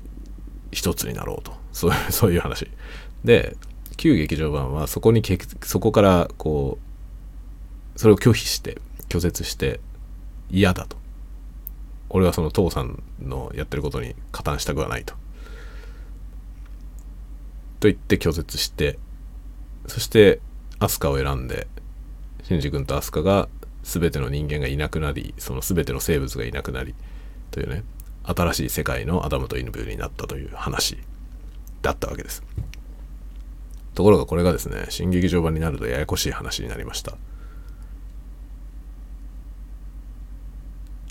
[0.71, 1.53] 一つになろうと。
[1.73, 2.71] そういう そういう話。
[3.25, 3.57] で
[3.97, 5.23] 旧劇場版はそこに
[5.63, 6.79] そこからこ
[7.97, 8.79] うそれを拒否して
[9.09, 9.81] 拒絶して
[10.51, 10.97] 嫌だと。
[12.11, 15.15] 俺はその父さんのやってることに加担したくはないと。
[17.81, 18.99] と言って拒絶して
[19.87, 20.41] そして
[20.79, 21.67] 飛鳥を選んで
[22.45, 23.49] シンジ君と飛鳥が
[23.83, 26.95] 全ての人間がいなくなりその全ての生物がいなくなり
[27.51, 27.85] というね
[28.23, 30.99] 新しい世界のアダムとイヌブになったという話
[31.83, 32.43] だったわけです。
[33.95, 37.17] ところがこれがですね新劇場版になるとややこしい話になりました。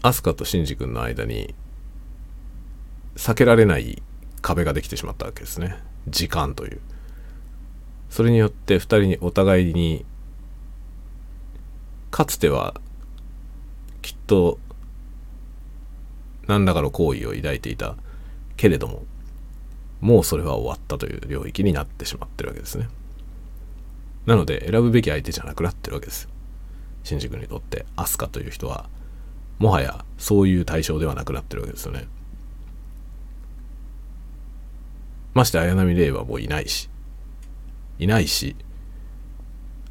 [0.01, 1.55] アスカとシンジ君の間に
[3.15, 4.01] 避けられない
[4.41, 5.77] 壁ができてしまったわけですね。
[6.07, 6.81] 時間という。
[8.09, 10.05] それによって2人にお互いに
[12.13, 12.75] かつては
[14.03, 14.59] きっと
[16.45, 17.95] 何らかの行為を抱いていた
[18.55, 19.01] けれども
[19.99, 22.87] もうそれは終わったという領域になってしまってるわけですね。
[24.27, 26.29] なので選ぶべき相手じゃなくなってるわけです。
[27.03, 28.89] 新宿にとってアスカという人は
[29.57, 32.05] もはやそういう対象ではなくなってるわけですよね。
[35.33, 36.91] まして綾波レイはもういないし
[37.97, 38.55] いないし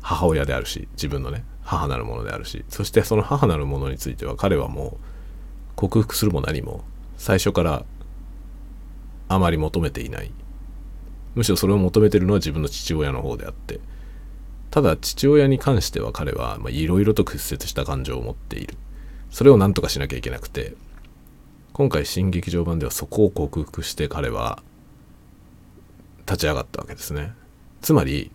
[0.02, 1.44] 母親であるし自分のね。
[1.62, 5.04] 母なるものであるしそしてその母なるものについては彼はもう
[5.76, 6.84] 克服するも何も
[7.16, 7.84] 最初から
[9.28, 10.30] あまり求めていない。
[11.34, 13.80] むしろそれを求めてるのは自分の父親の方であって
[14.70, 18.76] ただ父親に関しては彼はいろいろと屈折した感情を持っている。
[19.30, 20.74] それを何とかしなきゃいけなくて
[21.72, 24.62] 今回新劇場版ではそこを克服して彼は
[26.26, 27.32] 立ち上がったわけですね。
[27.80, 28.30] つまり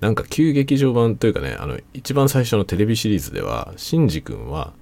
[0.00, 4.72] なんか旧劇場版というかねあの一番最初のテレビシリーズではシンジ君は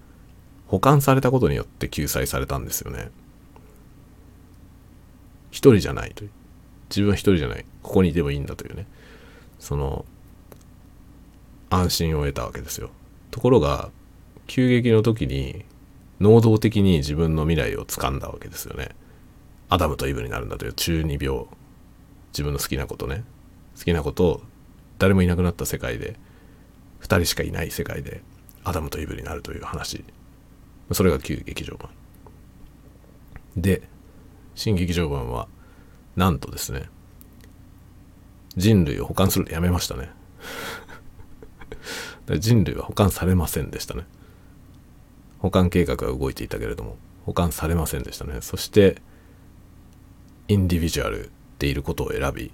[0.69, 3.11] 保管されたことによって救済されたんですよね。
[5.51, 6.13] 一人じゃない。
[6.15, 6.31] という
[6.91, 7.65] 自分は一人じゃない。
[7.83, 8.87] ここにいてもいいんだというね。
[9.59, 10.05] その
[11.71, 12.91] 安心を得たわけですよ。
[13.31, 13.91] ところが
[14.47, 15.65] 急激の時に
[16.21, 18.91] 能動的に自分の未来を掴んだわけですよね。
[19.71, 21.47] アダムとイブになるんだという中二病。
[22.33, 23.25] 自分の好きなことね。
[23.77, 24.43] 好きなことを
[24.99, 26.17] 誰もいなくなった世界で
[27.01, 28.23] 2人しかいない世界で
[28.65, 30.05] アダムとイブになるという話。
[30.93, 31.91] それが旧劇場版。
[33.57, 33.83] で
[34.55, 35.49] 新劇場版は
[36.17, 36.89] なんとですね
[38.57, 40.11] 人類を保管するのやめましたね。
[42.39, 44.05] 人類は保管されませんでしたね。
[45.39, 48.41] 保管計画は動いていたけれども保管されませんでしたね。
[48.41, 49.01] そして
[50.49, 52.53] インディビジュアルでいることを選び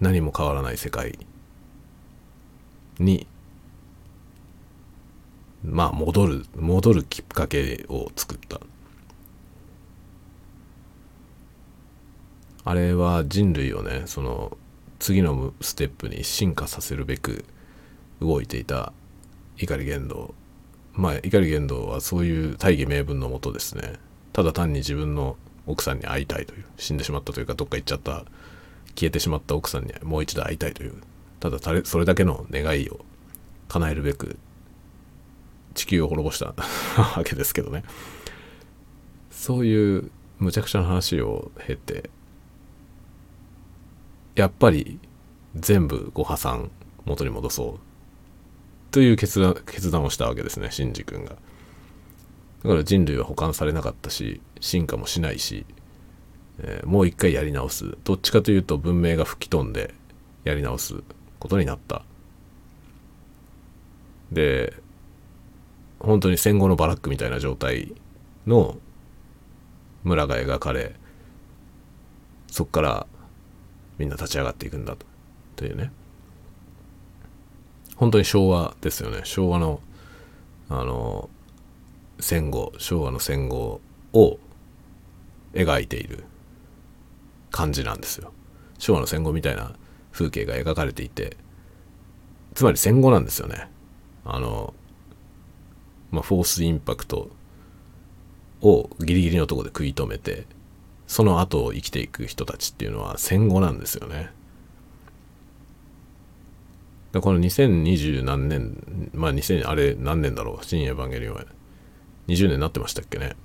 [0.00, 1.18] 何も変わらない世界
[2.98, 3.26] に
[5.64, 8.60] まあ戻る戻るきっかけを作った。
[12.64, 14.56] あれは人類をねその
[14.98, 17.44] 次のステップに進化させるべく
[18.20, 18.92] 動いていた
[19.56, 20.34] 碇玄道
[20.92, 23.94] まあ碇玄道はそういう大義名分のもとですね。
[24.32, 25.36] ただ単に自分の
[25.66, 28.24] 奥さんに会いたいという死んでしまったというかどっか行っちゃった
[28.96, 30.94] 消えてしまった奥さんにもう一度会いたいという。
[31.38, 33.04] ただそれだけの願いを
[33.68, 34.38] 叶えるべく
[35.74, 37.84] 地球を滅ぼしたわけですけどね。
[39.30, 42.10] そういうむちゃくちゃな話を経て
[44.34, 44.98] やっぱり
[45.54, 46.70] 全部ご破産
[47.04, 47.80] 元に戻そう
[48.90, 51.36] という決断決断をしたわけですねシンジ君が。
[52.62, 55.66] だから人類は保管されなかったし進化もしないし、
[56.60, 57.96] えー、もう一回やり直す。
[58.04, 59.94] どっちかというと文明が吹き飛んで
[60.44, 61.02] やり直す
[61.38, 62.02] ことになった。
[64.32, 64.74] で
[66.00, 67.94] 本当に戦後のバラックみたいな状態
[68.46, 68.76] の
[70.04, 70.94] 村が描かれ
[72.48, 73.06] そっから
[73.98, 75.06] みんな立ち上がっていくんだと
[75.56, 75.90] というね。
[77.96, 79.22] 本当に昭和ですよね。
[79.24, 79.80] 昭和の
[80.68, 81.30] あの
[82.20, 83.80] 戦後昭和の戦後
[84.12, 84.38] を
[85.54, 86.24] 描いている。
[87.56, 88.32] 感じなんですよ。
[88.78, 89.72] 昭和の戦後みたいな
[90.12, 91.36] 風景が描かれていて。
[92.54, 93.68] つまり戦後なんですよね。
[94.24, 94.74] あの
[96.10, 97.30] まあ、フォースインパクト
[98.62, 100.46] をギリギリのとこで食い止めて
[101.06, 104.30] その後を生きていく人たちっていうのは戦後なんですよね。
[107.12, 110.64] でこの2020何年まあ2000あれ何年だろう？
[110.64, 111.44] 新エヴァンゲリオンは。
[112.28, 113.36] 20年になってましたっけね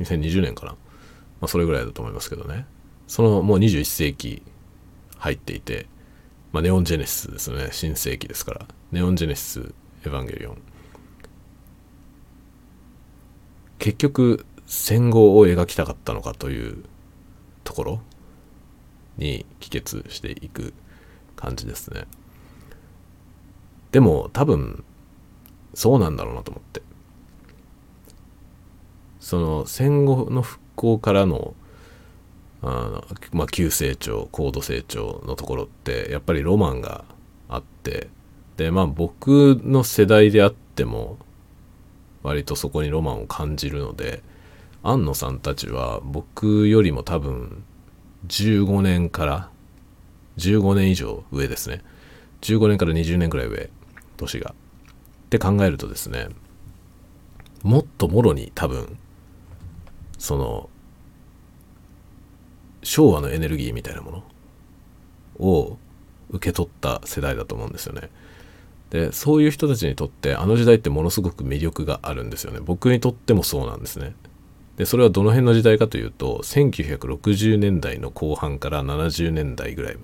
[0.00, 0.78] ？2020年かな、ま
[1.42, 2.66] あ、それぐらいだと思いますけどね。
[3.14, 4.42] そのもう21世紀
[5.18, 5.86] 入っていて、
[6.50, 7.68] まあ、ネオンジェネシスですね。
[7.70, 8.66] 新世紀ですから。
[8.90, 9.60] ネオンジェネシス
[10.04, 10.58] エヴァンゲリオン。
[13.78, 16.84] 結局戦後を描きたかったのかという
[17.62, 18.00] ところ
[19.16, 20.74] に帰結していく
[21.36, 22.08] 感じですね。
[23.92, 24.82] でも多分
[25.72, 26.82] そうなんだろうなと思って。
[29.20, 31.54] その戦後の復興からの
[32.66, 37.04] あの、まあ、急成長高度成長のところってやっぱりロマンが
[37.48, 38.08] あって
[38.56, 41.18] でまあ僕の世代であっても
[42.22, 44.22] 割とそこにロマンを感じるので
[44.82, 47.62] 庵野さんたちは僕よりも多分
[48.26, 49.50] 15年から
[50.38, 51.82] 15年以上上ですね。
[52.40, 53.70] 15年から20年くらい上
[54.16, 54.54] 年が。
[55.26, 56.28] って考えるとですね
[57.62, 58.98] もっともろに多分
[60.18, 60.70] その
[62.84, 64.24] 昭和のエネルギーみたいなも
[65.40, 65.78] のを
[66.30, 68.10] 受け取った世代だと思うんですよね。
[68.90, 72.60] でそういう人たちにとってあの時代ってものすごく魅力があるんですよね。
[72.60, 74.14] 僕にとってもそうなんですね。
[74.76, 79.96] でそれはどの辺の時代かというと1960年代の後半から70年代ぐらい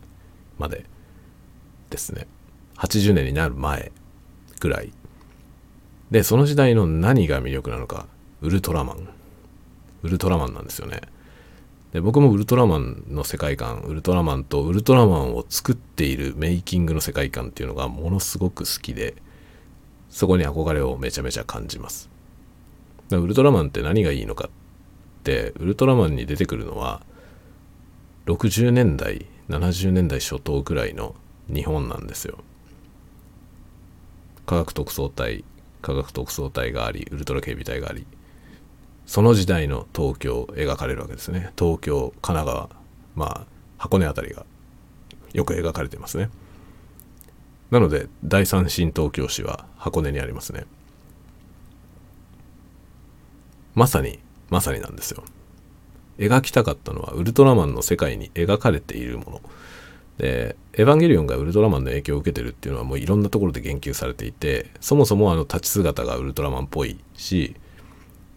[0.58, 0.86] まで
[1.90, 2.26] ですね。
[2.76, 3.92] 80年になる前
[4.60, 4.92] ぐらい。
[6.10, 8.06] でその時代の何が魅力なのか。
[8.42, 9.08] ウルトラマン。
[10.02, 11.02] ウルトラマンなんですよね。
[11.92, 19.16] で僕もウルトラマンの世界観ウルトラマンとウルトラマンを作っているメイキングの世界観っていうのがものすごく好きで
[20.08, 22.10] そこに憧れをめちゃめちゃ感じます。
[23.10, 24.50] ウルトラマンって何がいいのかっ
[25.24, 27.02] てウルトラマンに出てくるのは
[28.26, 31.16] 60年代70年代初頭くらいの
[31.52, 32.38] 日本なんですよ。
[34.46, 35.44] 科学特捜隊
[35.82, 38.06] 科学特捜隊がありウルトラ警備隊があり。
[39.10, 41.50] その時代の東京描かれるわけですね。
[41.58, 42.70] 東京神奈川
[43.16, 43.46] まあ
[43.76, 44.46] 箱根辺りが
[45.32, 46.30] よく描かれてますね。
[47.72, 50.64] なので第三新東京市は箱根にありますね。
[53.74, 55.24] まさにまさになんですよ。
[56.18, 59.40] 描きたかったのはウルトラマンの世界に描かれているもの。
[60.18, 67.56] でエヴァンゲリオンがウルトラマンの影響を受けてるっていうのはもういろんなところで言及されていてそもそもあの立ち姿がウルトラマンっぽいし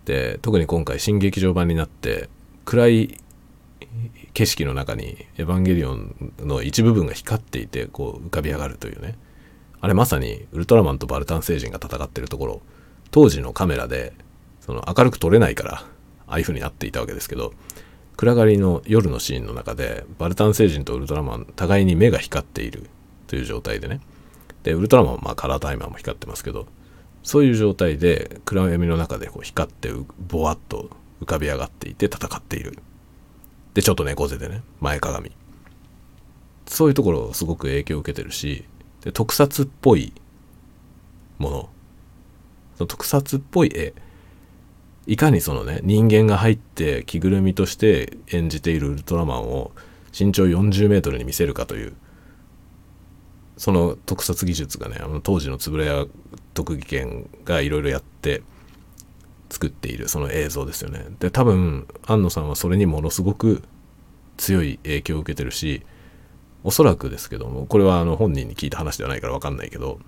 [0.06, 2.30] で特に今回新劇場版になって
[2.66, 3.20] 暗い
[4.34, 9.18] 景色の中に「エヴァンゲリオン」の一部分が光っていてこう浮かび上がるというね。
[9.80, 12.62] あれまさにウルトラマンとバルタン星人が戦ってるところ。
[13.12, 14.14] 当時のカメラで
[14.60, 15.74] その明るく撮れないから
[16.26, 17.54] ああいう風になっていたわけですけど
[18.18, 22.90] 暗がりの夜のシーンの中でバルタン星人とウルトラマン互いに目が光っている
[23.28, 24.02] という状態でね。
[24.64, 26.66] でウルトラマンはまあカラータイマーも光ってますけど
[27.24, 29.90] そういう状態で暗闇の中でこう光って
[30.28, 30.90] ぼわっと
[31.22, 32.78] 浮かび上がっていて戦っている。
[33.74, 35.32] でちょっと猫背でね前かがみ
[36.68, 38.66] そういうところすごく影響を受けてるし
[39.02, 40.14] で特撮っぽい
[41.40, 41.70] もの。
[42.76, 43.94] その特撮っぽい絵。
[45.06, 49.72] いかにそのね人間が入って着ぐるみとして演じているウルトラマンを
[50.18, 51.94] 身長40メートルに見せるかという
[53.58, 56.10] その特撮技術がねあの当時の円谷
[56.54, 58.44] 特技研がいろいろやって
[59.50, 61.06] 作っているその映像ですよね。
[61.20, 63.64] で多分庵野さんはそれにものすごく
[64.38, 65.84] 強い影響を受けてるし
[66.64, 70.00] おそらくですけどもこれはあの本人に聞いた話ではないから分かんないけど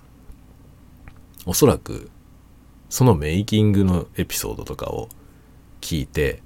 [1.44, 2.10] おそらく
[2.88, 5.08] そのメイキングのエピソードとかを
[5.80, 6.42] 聞いて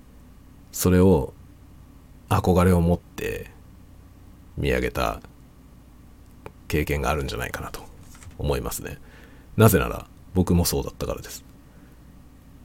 [0.72, 1.32] それを
[2.28, 3.50] 憧れを持って
[4.56, 5.20] 見上げた
[6.68, 7.80] 経験があるんじゃないかなと
[8.38, 8.98] 思いますね。
[9.60, 11.44] なぜなら僕もそうだったからです。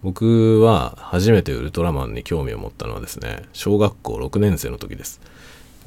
[0.01, 5.19] 僕は初めてウルトラマンに興味を持ったのはですね小学校6年生の時です。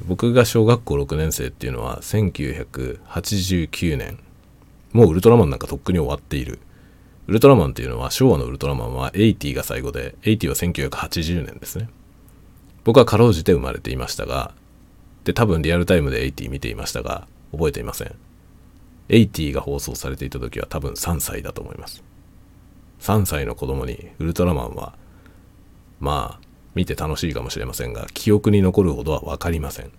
[0.05, 4.19] 僕が小学校6年生っていうのは1989年
[4.93, 6.59] もうウルトラマンなんかとっくに終わっている。
[7.25, 11.89] ウルトラマンっていうのは昭和のウルトラマンは80が最後で80は1980年ですね。
[12.83, 14.53] 僕はかろうじて生まれていましたが
[15.23, 18.13] で多分リアルタイムで80見ていましたが覚えていません。
[19.09, 22.03] 80が放送されていた時は多分3歳だと思います。
[23.01, 24.93] 3歳の子供にウルトラマンは
[25.99, 29.91] まあ見て楽しいかもしれませんが記憶に残るほどは分かりません。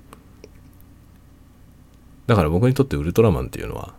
[2.26, 3.94] だから僕にとってウルトラマンっていうのは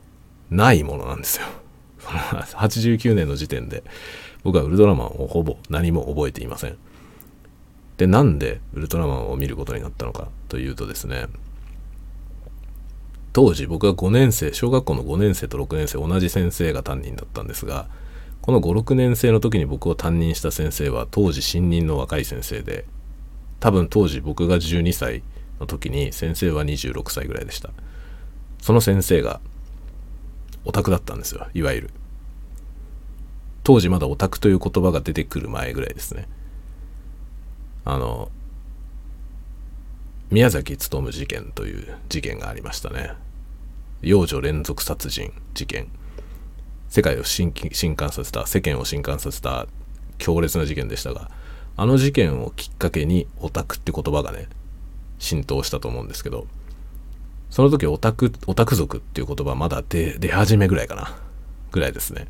[0.49, 1.47] ないものなんですよ。
[2.01, 3.83] 89年の時点で
[4.43, 6.77] 僕はウルトラマンをほぼ何も覚えていません。
[7.97, 11.27] でなんでウルトラマンを見ることになったのかというとですね
[13.33, 17.87] 当時僕は5年生小学校の5年生と6年生同じ先生が担任だったんですが
[18.41, 22.85] この56年生の時に僕を担任した先生は当時新任の若い先生で
[23.59, 25.23] 多分当時僕が12歳
[25.59, 27.69] の時に先生は26歳ぐらいでした。
[28.59, 29.39] その先生が
[30.65, 31.89] オタクだったんですよいわゆる。
[33.63, 36.27] 当時まだオタクという言葉が出てくる前ぐらいですね。
[37.85, 38.31] あの
[40.31, 43.11] 宮崎勉事件という事件がありましたね。
[44.01, 45.89] 幼女連続殺人事件。
[46.87, 49.67] 世界を震撼させた世間を震撼させた
[50.17, 51.31] 強烈な事件でしたが
[51.77, 54.47] あの事件をきっかけにオタクって言葉がね
[55.19, 56.47] 浸透したと思うんですけど
[57.49, 61.17] その時オタクオタク族っていう言葉まだ出出始めぐらいかな
[61.71, 62.27] ぐらいですね。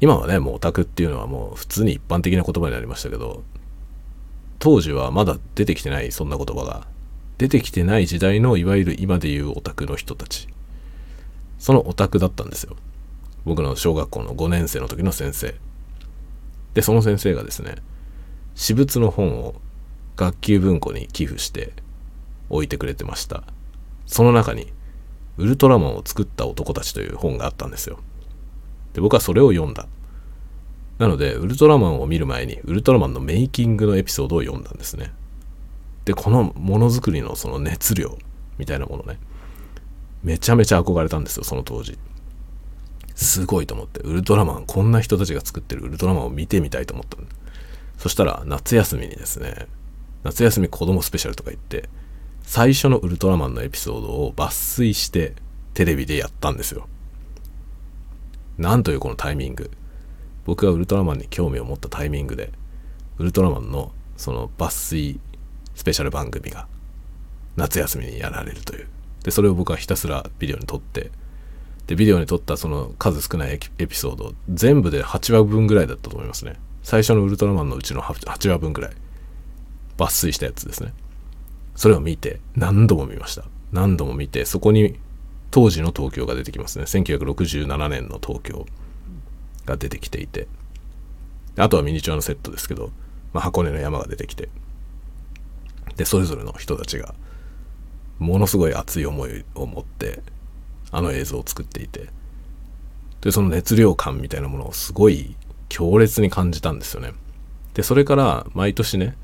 [0.00, 3.42] 今はねもうオタクっていうのはもう普通に一般的な言葉になりましたけど
[4.58, 6.86] 当時はまだ出てきてないそんな言葉が。
[7.36, 10.48] 出てきてない時代のいわゆる今で言うオタクの人たち。
[11.58, 12.76] そのオタクだったんですよ。
[13.44, 15.54] 僕の小学校の5年生の時の先生。
[16.74, 17.76] でその先生がですね
[18.54, 19.54] 私物の本を
[20.16, 21.72] 学級文庫に寄付して
[22.50, 23.42] 置いてくれてました。
[24.06, 24.72] その中に
[25.38, 27.98] 「ウルトラマンを作った男たち」という本があったんですよ。
[28.92, 29.86] で僕はそれを読んだ。
[30.98, 35.12] なのでウルトラマンを見る前にウルトラマンのメイキングのエピソードを読んだんですね
[36.04, 38.16] でこのものづくりのその熱量
[38.58, 39.18] みたいなものね
[40.22, 41.98] めちゃめちゃ憧れたんですよその当時
[43.14, 47.16] すごいと思って、ウルトラマン、こんな人たちが作ってるウルトラマンを見てみたいと思った
[47.98, 49.68] そしたら、夏休みにですね、
[50.24, 51.88] 夏休み子供スペシャルとか言って、
[52.42, 55.34] 最初のウルトラマンのエピソードを抜粋して
[55.74, 56.88] テレビでやったんですよ。
[58.58, 59.70] なんというこのタイミング。
[60.44, 62.52] 僕がウルトラマンに興味を持ったタイミングで、
[63.18, 65.20] ウルトラマンのその抜粋
[65.74, 66.66] スペシャル番組が
[67.56, 68.88] 夏休みにやられるという。
[69.22, 71.10] で、それを僕はひたすらビデオに撮って
[71.86, 76.54] でビデオに撮ったその数少ないエピソード全部で8話分ぐらいだったと思いますね。
[76.82, 78.92] 最初のウルトラマンのうちの 8, 8話分ぐらい。
[79.96, 80.92] 抜粋したやつですね。
[81.76, 83.44] それを見て何度も見ました。
[83.72, 84.98] 何度も見てそこに
[85.50, 86.84] 当時の東京が出てきますね。
[86.84, 88.66] 1967年の東京。
[89.66, 90.46] が出てきていて
[91.56, 92.90] あとはミニチュアのセットですけど、
[93.32, 94.48] まあ、箱根の山が出てきて
[95.96, 97.14] でそれぞれの人たちが
[98.18, 100.22] ものすごい熱い思いを持って
[100.90, 102.08] あの映像を作っていて
[103.20, 105.36] でその熱量感みたいなものをすごい
[105.68, 107.12] 強烈に感じたんですよね。
[107.72, 109.16] でそれから毎年ね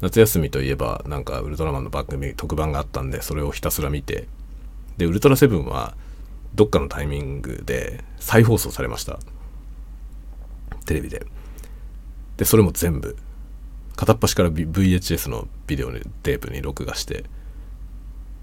[0.00, 4.26] 夏休みといえばなんかウルトラマンの番組特番があったんでそれをひたすら見て
[4.96, 5.94] でウルトラセブンは
[6.54, 9.18] どっかのタイミングで再放送されました。
[10.84, 11.24] テレビで。
[12.36, 13.16] でそれも全部。
[13.96, 17.24] 片っ端から VHS のビデオにテープに録画して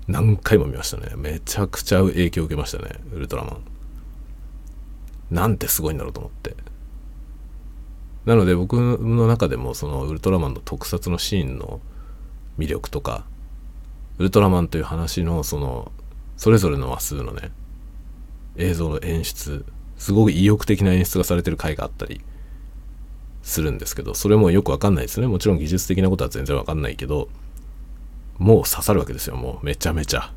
[0.07, 1.15] 何回も見ましたね。
[1.15, 3.61] めちゃくちゃ影響を受けましたねウルトラマン。
[5.31, 6.55] なんてすごいんだろうと思って。
[8.25, 11.79] なので僕の中でもそのウルトラマンの特撮のシーンの
[12.57, 13.25] 魅力とか
[14.17, 15.91] ウルトラマンという話のその
[16.37, 17.51] それぞれの話数のね
[18.57, 19.65] 映像の演出
[19.99, 22.21] すごく意欲的な演出がされてる回があったり
[23.43, 25.27] するんですけどそれもよくわかんないですね。
[25.27, 27.29] もちろん技術的なことは全然わかんないけど
[28.39, 29.35] もう刺さるわけですよ。
[29.35, 30.33] もうめちゃめちゃ。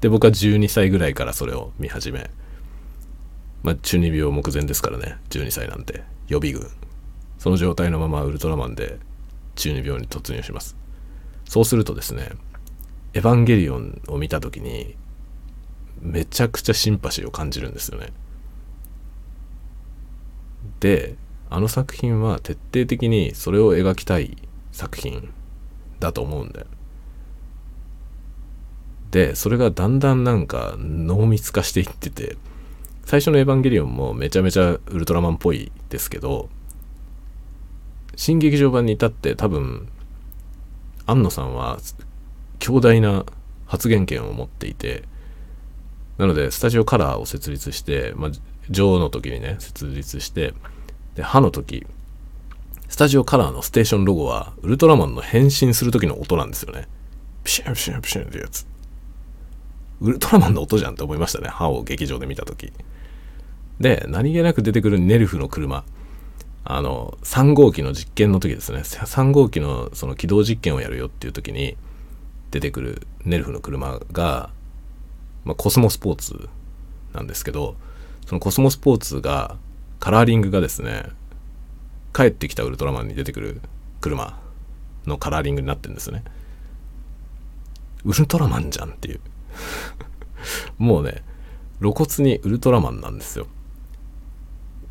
[0.00, 2.30] で僕は12歳ぐらいからそれを見始め。
[3.62, 5.18] まあ中二病目前ですからね。
[5.30, 6.02] 12歳なんて。
[6.28, 6.68] 予備軍。
[7.38, 8.98] その状態のままウルトラマンで
[9.54, 10.76] 中二病に突入します。
[11.44, 12.30] そうするとですね
[13.12, 14.96] エヴァンゲリオンを見た時に
[16.00, 18.12] めちゃくちゃシンパシーを感じるんですよね。
[20.80, 21.16] で
[21.50, 24.36] あの作品は徹底的にそれを描きたい
[24.72, 25.32] 作品
[26.00, 26.66] だと思うんだよ。
[29.10, 32.36] でそれがだんだんなんか濃密化していってて
[33.04, 36.48] 最初の「エヴァンゲリオン」もめちゃめちゃウルトラマンっぽいですけど
[38.16, 39.88] 新劇場版に至って多分
[41.06, 41.78] 庵野さんは
[42.58, 43.26] 強大な
[43.66, 45.02] 発言権を持っていて
[46.16, 48.30] なのでスタジオカラーを設立して、まあ、
[48.72, 50.54] 女王の時にね設立して
[51.14, 51.86] で歯の時
[52.88, 56.88] スタジオカラーのステーションロゴはウルトラマンの変身する時の音なんですよね。
[57.42, 58.66] ピシュンピシュンピシュンってやつ。
[60.02, 62.70] ウルトラマンの音じゃんって思いましたね歯を劇場で見た時。
[63.80, 65.84] で何気なく出てくるネルフの車。
[66.64, 68.80] あの3号機の実験の時ですね。
[68.80, 71.78] 3号機のその起動実験をやるよっていう時に
[72.50, 74.50] 出てくるネルフの車が、
[75.44, 76.50] まあ、コスモスポーツ
[77.14, 77.74] なんですけど
[78.26, 79.56] そのコスモスポーツが
[80.00, 81.04] カラーリングがですね
[82.14, 83.60] 帰ってきたウルトラマンに出てくる
[84.00, 84.38] 車
[85.06, 86.22] のカラーリングになってるんですね。
[88.04, 89.20] ウルトラマンじゃんっていう。
[90.78, 91.22] もうね
[91.80, 93.46] 露骨にウルトラマンなんですよ。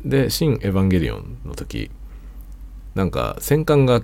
[0.04, 1.90] で「新エヴァンゲリオン」の時
[2.94, 4.02] なんか戦艦が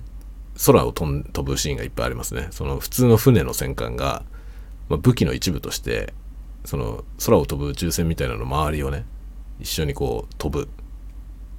[0.65, 2.47] 空を飛ぶシーンがいっぱいありますね。
[2.51, 4.23] その普通の船の戦艦が、
[4.89, 6.13] まあ、武器の一部として
[6.65, 9.05] その空を飛ぶ宇宙船みたいなの周りをね
[9.59, 10.69] 一緒にこう飛ぶ。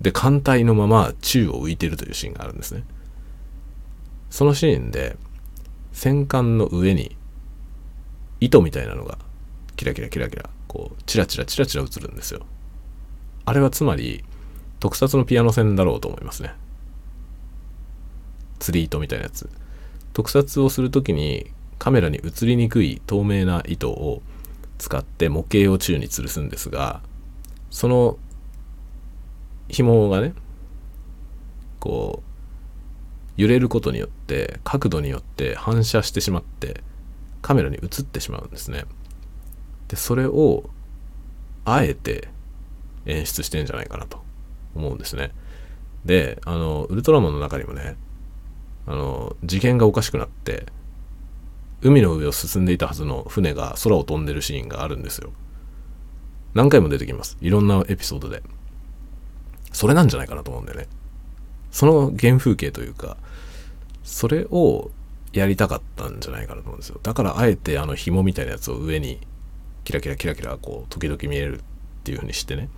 [0.00, 2.84] で艦隊のまま宙を浮いてるというシーンがあるんですね。
[4.30, 5.16] そのシーンで
[5.92, 7.16] 戦艦の上に
[8.40, 9.18] 糸みたいなのが
[9.76, 12.40] キラキラキラキラこうチラチラチラチラ映るんですよ。
[13.44, 14.24] あれはつまり
[14.78, 16.54] 特撮のピアノ線だろうと思いますね。
[18.58, 19.50] 釣り糸みたいなやつ。
[20.12, 24.22] 特撮をする時にカメラに映りにくい透明な糸を
[24.78, 27.02] 使って模型を宙に吊るすんですが
[27.70, 28.18] その
[29.68, 30.34] 紐がね
[31.78, 36.82] こう揺れることによって角度によって反射してしまって
[37.40, 38.84] カメラに映ってしまうんですね。
[39.88, 40.68] でそれを
[41.64, 42.28] あえて
[43.06, 44.22] 演出してんじゃないかなと
[44.74, 45.32] 思うんですね。
[46.04, 47.96] であのウルトラマンの中にもね
[48.86, 50.66] あの次元がおかしくなって
[51.82, 55.32] 海の上を進んでいたはずの船が空を飛んでるシーンがあるんですよ。
[56.54, 57.36] 何回も出てきます。
[57.40, 58.42] いろんなエピソードで。
[59.72, 60.88] それなんじゃないかなと思うんだよね。
[61.70, 63.16] その原風景というか
[64.02, 64.90] それを
[65.32, 66.98] やりたかったんじゃないかなと思うんですよ。
[67.02, 69.20] だからあえてあの紐みたいなやつを上に
[69.84, 71.62] キラキラキラキラこう時々見えるっ
[72.02, 72.68] ていう風にしてね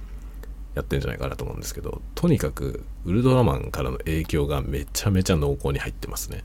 [0.75, 6.45] やってんじゃないかなと思うんですけどとにかくウルトラマンからの影響がめちゃめちゃ濃厚に入ってますね。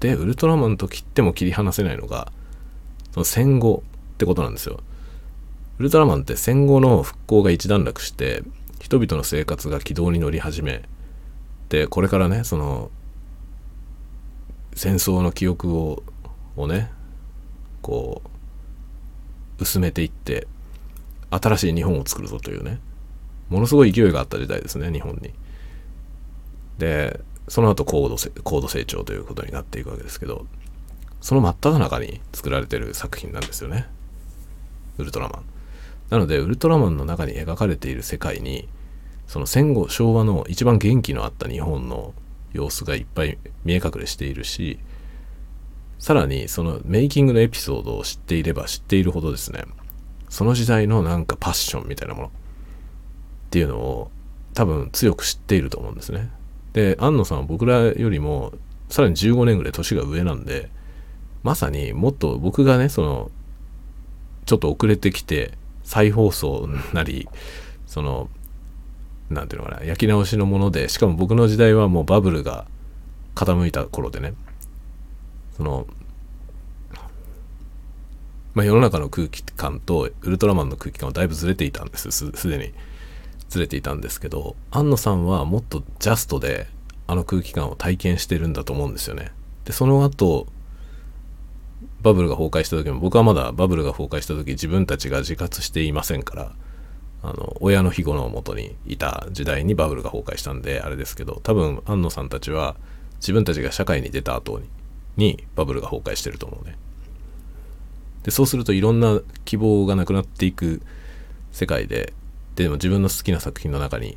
[0.00, 2.32] でウルトラマンと切っても切り離せないのが
[3.12, 3.84] その戦後
[4.14, 4.80] ってことなんですよ。
[5.78, 8.42] ウルトラマンって戦後の復興が一段落して
[8.80, 10.82] 人々の生活が軌道に乗り始め
[11.68, 12.90] でこれからねその
[14.74, 16.02] 戦争の記憶を
[16.56, 16.90] をね
[17.80, 18.22] こ
[19.58, 20.46] う薄めていって
[21.30, 22.78] 新しい日本を作るぞというね
[23.48, 25.32] ものすごい勢いがあった時代ですね日本に。
[26.78, 30.46] でその後高度高度成長ということになっていくわけですけど
[31.20, 33.86] その真っ只中に作られてる作品なんですよね
[34.98, 35.51] ウルトラマン。
[36.12, 38.68] なのでウルトラマンの中に描かれている世界に
[39.26, 42.12] その戦後昭和の一番元気のあった日本の
[42.52, 44.78] 様子がいっぱい見え隠れしているし
[45.98, 49.64] さらにそのメイキングのエピソードを知っていれば知っているほどですね
[50.28, 52.30] その時代のなんかパッションみたいなものっ
[53.48, 54.10] ていうのを
[54.52, 56.30] 多分強く知っていると思うんですね。
[56.72, 58.52] で、安野さんは僕らよりも
[58.88, 60.70] さらに15年ぐらい年が上なんで、
[61.42, 63.30] まさにもっと僕がね、その、
[64.46, 65.52] ちょっと遅れてきて
[65.84, 67.28] 再放送なり、
[67.86, 68.28] その、
[69.30, 72.66] なんていうのかな、焼き直しのもので、しかも僕の時代はもうバブルが
[73.34, 74.34] 傾いた頃でね、
[75.56, 75.86] その、
[78.54, 82.10] まあ、世の中の空気感とウルトラマンの空気感はだいぶずれていたんです。
[82.10, 82.72] すでに
[83.48, 86.66] ずれていたんですけど庵野さんはもっとジャストで
[87.06, 89.30] あの空気感を体験してるんだと思うんですよね。
[89.64, 90.46] でその後
[92.02, 96.52] バブルが崩壊した時も僕はまだバブルが崩壊した時自分たちが自活していませんから
[97.22, 102.76] あの親の庇護のもとにいた時代にバブルが崩壊したんであれですけど多分庵野さんたちは
[103.20, 104.68] 自分たちが社会に出た後に
[105.16, 106.76] にバブルが崩壊してると思うね。
[108.24, 110.80] でそうするといろんな希望がなくなっていく
[111.50, 112.12] 世界で
[112.54, 114.16] でも自分の好きな作品の中に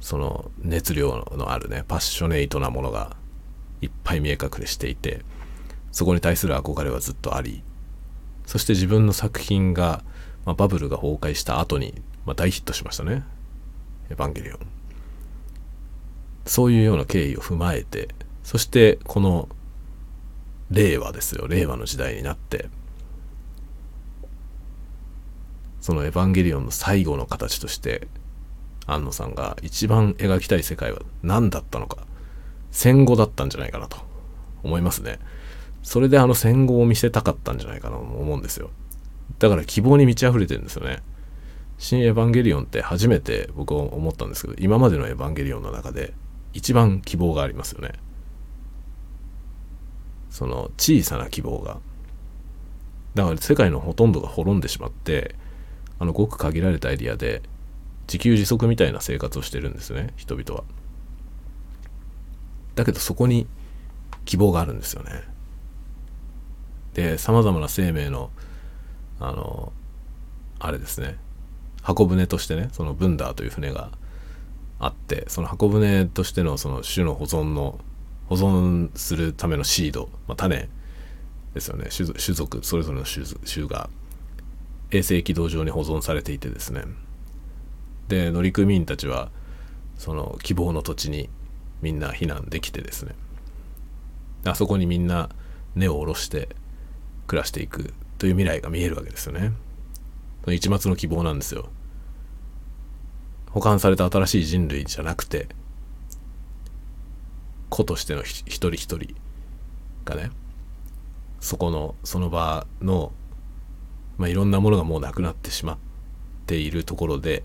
[0.00, 3.16] その熱量のあるねパッショネイトなものが
[3.80, 5.22] いっぱい見え隠れしていて
[5.92, 7.62] そこに対する憧れはずっとあり
[8.46, 10.02] そして自分の作品が、
[10.44, 11.94] まあ、バブルが崩壊した後に、
[12.26, 13.24] まあ、大ヒットしましたね
[14.10, 14.58] 「エヴァンゲリオン」
[16.44, 18.08] そういうような経緯を踏まえて
[18.42, 19.48] そしてこの
[20.70, 21.46] 令和ですよ。
[21.46, 22.68] 令和の時代になって
[25.80, 28.08] その「エヴァンゲリオン」の最後の形として
[28.86, 32.06] 庵野さんが一番描きたい世界は何だったのか。
[32.72, 33.98] 戦後だったんじゃないかなと
[34.64, 35.18] 思いますね。
[35.82, 38.70] それであの戦後を見せたかったんじゃないかなと思うんですよ。
[39.38, 41.02] だから希望に満ち溢れてるんですよね。
[41.78, 46.14] 新エヴァンゲリオンって初めて僕は思ったんですけど今までのエヴァンゲリオンの中で
[46.52, 47.92] 一番希望がありますよね。
[50.30, 51.78] その小さな希望が。
[53.14, 55.34] だから世界のほとんどが滅んでしまって
[55.98, 57.42] あのごく限られたエリアで
[58.06, 60.64] 自給自足みたいな生活をしてるんですね人々は。
[62.74, 63.46] だけどそこに
[64.24, 65.31] 希望があるんですよね。
[66.94, 68.30] でさまざまな生命の
[69.20, 69.72] あの
[70.58, 71.16] あれですね。
[71.82, 73.90] 箱舟としてねそのブンダーという船が
[74.78, 77.80] あってその箱舟としてのその種の保存の
[78.28, 80.68] 保存するためのシード、まあ、種
[81.54, 81.88] ですよね。
[81.90, 83.90] 種族それぞれの種種が
[84.90, 86.84] 衛星軌道上に保存されていてですね。
[88.08, 89.30] で乗組員たちは
[89.96, 91.28] その希望の土地に
[91.80, 93.14] みんな避難できてですね。
[94.44, 95.28] あそこにみんな
[95.74, 96.48] 根を下ろして
[97.26, 99.52] 暮らしていくという未来が見えるわけですよね。
[100.48, 101.68] 一末の希望なんですよ。
[103.50, 105.48] 保管された新しい人類じゃなくて
[107.68, 109.14] 子としての一人一人
[110.04, 110.30] がね
[111.38, 113.12] そこのその場の、
[114.16, 115.78] まあ、いろんなものがもうなくなってしまっ
[116.46, 117.42] ているところで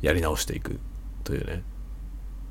[0.00, 0.78] やり直していく
[1.24, 1.62] というね。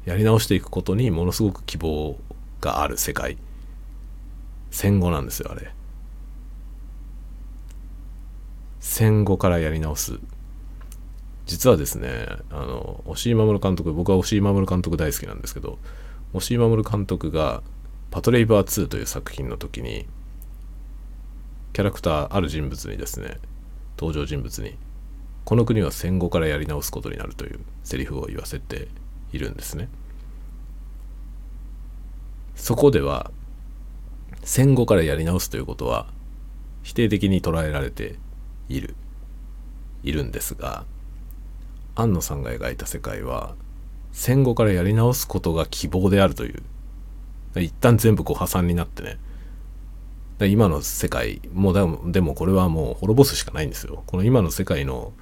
[0.06, 2.18] やり直していくことにものすごく希望
[2.62, 3.38] がある世界。
[4.70, 5.72] 戦後なんですよあれ。
[8.88, 10.20] 戦後からやり直す。
[11.48, 15.80] 実はですねあの押井守監督僕は押井守監督大好きなんですけど
[16.34, 17.64] 押井守監督が
[18.12, 20.06] 「パトレイバー2」という作品の時に
[21.74, 23.40] キャラクターある人物にですね
[23.98, 24.78] 登場人物に
[25.46, 28.88] この国は戦後からやり直すことになるというセリフを言わせて
[29.34, 29.90] いるんですね。
[32.56, 33.32] そこでは
[34.44, 36.08] 戦後からやり直すということは
[36.84, 38.16] 否定的に捉えられて
[38.70, 38.96] いる。
[40.04, 40.86] いるんですが
[41.96, 43.56] 庵野さんが描いた世界は
[44.12, 46.64] 戦後からやり直すことが希望であるという。
[47.58, 49.18] 一旦全部ご破産になってね。
[50.48, 54.04] 今の世界もうでもこれはもう滅ぼすしかないんですよ。
[54.06, 55.14] この今の世界の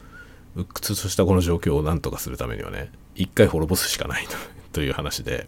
[0.56, 4.26] 鬱屈としたこの状況を何とかするためにはね一回滅ぼすしかない
[4.72, 5.48] と いう話で。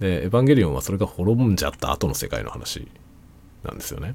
[0.00, 2.88] でエヴァンゲリオンはそれが滅んじゃった後の世界の話
[3.62, 4.14] なんですよね。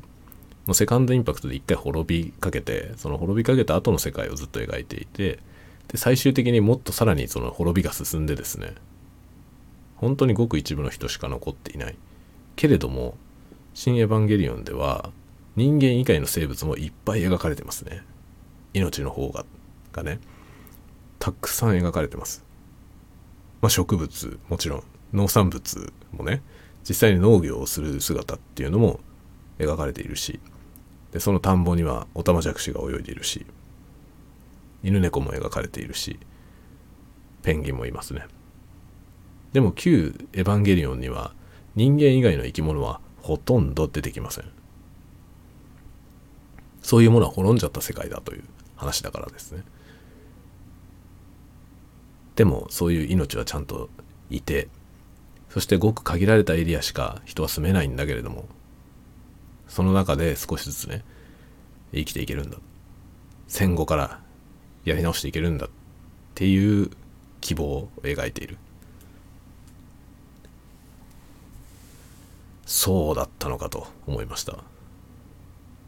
[0.67, 5.39] もうセカンドインパクトで一回滅びかけてその滅びかけた後の世界をずっと描いていて
[5.87, 8.75] で最終的にもっとさらにその滅びが進んでですね
[9.95, 11.95] 本当にごく一部の人しか残っていない。
[12.55, 13.17] けれども
[13.73, 15.11] 「新エヴァンゲリオン」では
[15.55, 18.03] 人間以外の生物もいっぱい描かれてますね。
[18.73, 19.45] 命の方が
[19.91, 20.19] がね。
[21.19, 22.43] たくさん描かれてます。
[23.61, 24.83] まあ植物もちろん。
[25.13, 26.43] 農産物もね。
[26.87, 28.99] 実際に農業をする姿っていうのも
[29.57, 30.39] 描かれているし。
[31.11, 33.45] でその田んぼにはオタマジャクシが泳いでいるし
[34.83, 36.19] 犬猫も描かれているし
[37.43, 38.25] ペンギンもいますね。
[39.53, 41.33] でも旧エヴァンゲリオンには
[41.75, 44.45] 人間以外の生き物はほとんど出てきません。
[46.81, 48.43] そういうものは滅んじゃった世界だという
[48.75, 49.63] 話だからですね。
[52.35, 53.89] でもそういう命はちゃんと
[54.29, 54.67] いて
[55.49, 58.45] そしてごく限られたエリアしか人は住めないんだけれども
[59.67, 61.03] その中で少しずつね
[61.93, 62.57] 生きていけるんだ。
[63.47, 64.19] 戦後から
[64.83, 65.69] やり直していけるんだっ
[66.35, 66.91] ていう
[67.41, 68.57] 希望を描いている。
[72.65, 74.57] そうだったのかと思いました。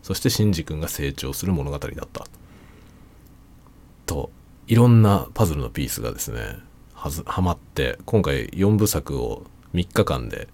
[0.01, 2.25] そしてシンジ君が成長する物語だった。
[4.05, 4.31] と
[4.67, 6.57] いろんなパズルのピースがですね
[6.93, 10.47] はずはまって今回4部作を3日間で、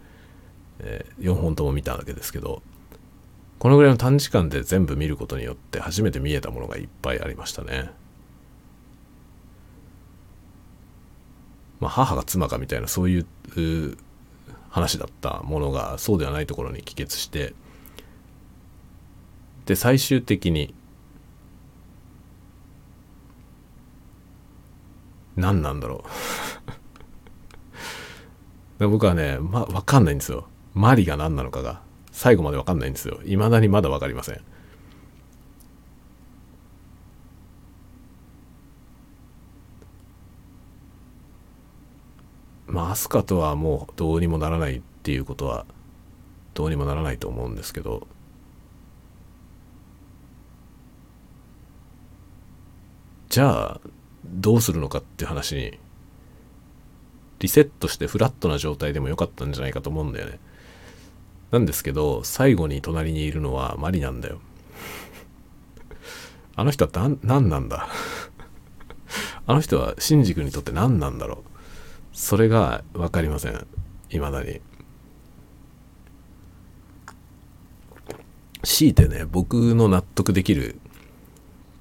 [0.79, 2.61] えー、4本とも見たわけですけど
[3.59, 7.91] このぐらいの短時間で全部見ることによって初めて見えたものがいっぱいありましたね。
[11.79, 13.97] まあ、母が妻かみたいなそういう
[14.69, 17.53] 話だったものがそうではないところに帰結して
[19.65, 20.73] で最終的に
[25.35, 26.05] 何なんだろ
[28.79, 28.87] う。
[28.89, 30.47] 僕はね、ま、分かんないんですよ。
[30.73, 31.81] マリが何なのかが。
[32.15, 33.19] 最後まで分かんないんですよ。
[33.25, 34.41] 未だにまだ分かりません。
[42.67, 45.65] まあ飛鳥とはもうどうにもならないっていうことは
[46.53, 48.07] どうにもならないと思うんですけど。
[53.27, 53.81] じゃあ
[54.25, 55.77] どうするのかっていう話に
[57.39, 60.39] リセットしてフラットな状態でもよかったんじゃないかと思うんだよね。
[61.55, 64.39] なんですけど最後に隣にいるのはマリなんだよ。
[66.57, 67.87] あの人は何何なんだ？
[69.47, 71.49] あの人はシンジ君にとって何なんだろう？
[72.11, 73.67] それが分かりません。
[74.09, 74.59] いまだに。
[78.63, 80.79] 強いてね僕の納得できる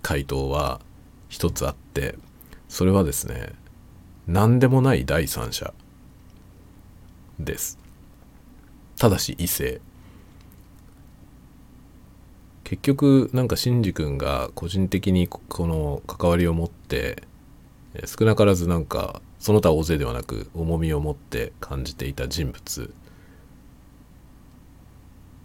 [0.03, 0.81] 回答は
[1.29, 2.17] 一つあって
[2.69, 3.55] それはですね
[4.29, 5.75] 何でもない第三者
[7.41, 7.84] です。
[8.99, 9.81] ただし異性
[12.65, 17.23] 結局なんかシンジ君が個人的にこの関わりを持って
[18.07, 22.95] 少なからずなんかその他大勢ではなく重みを持って感じていた人物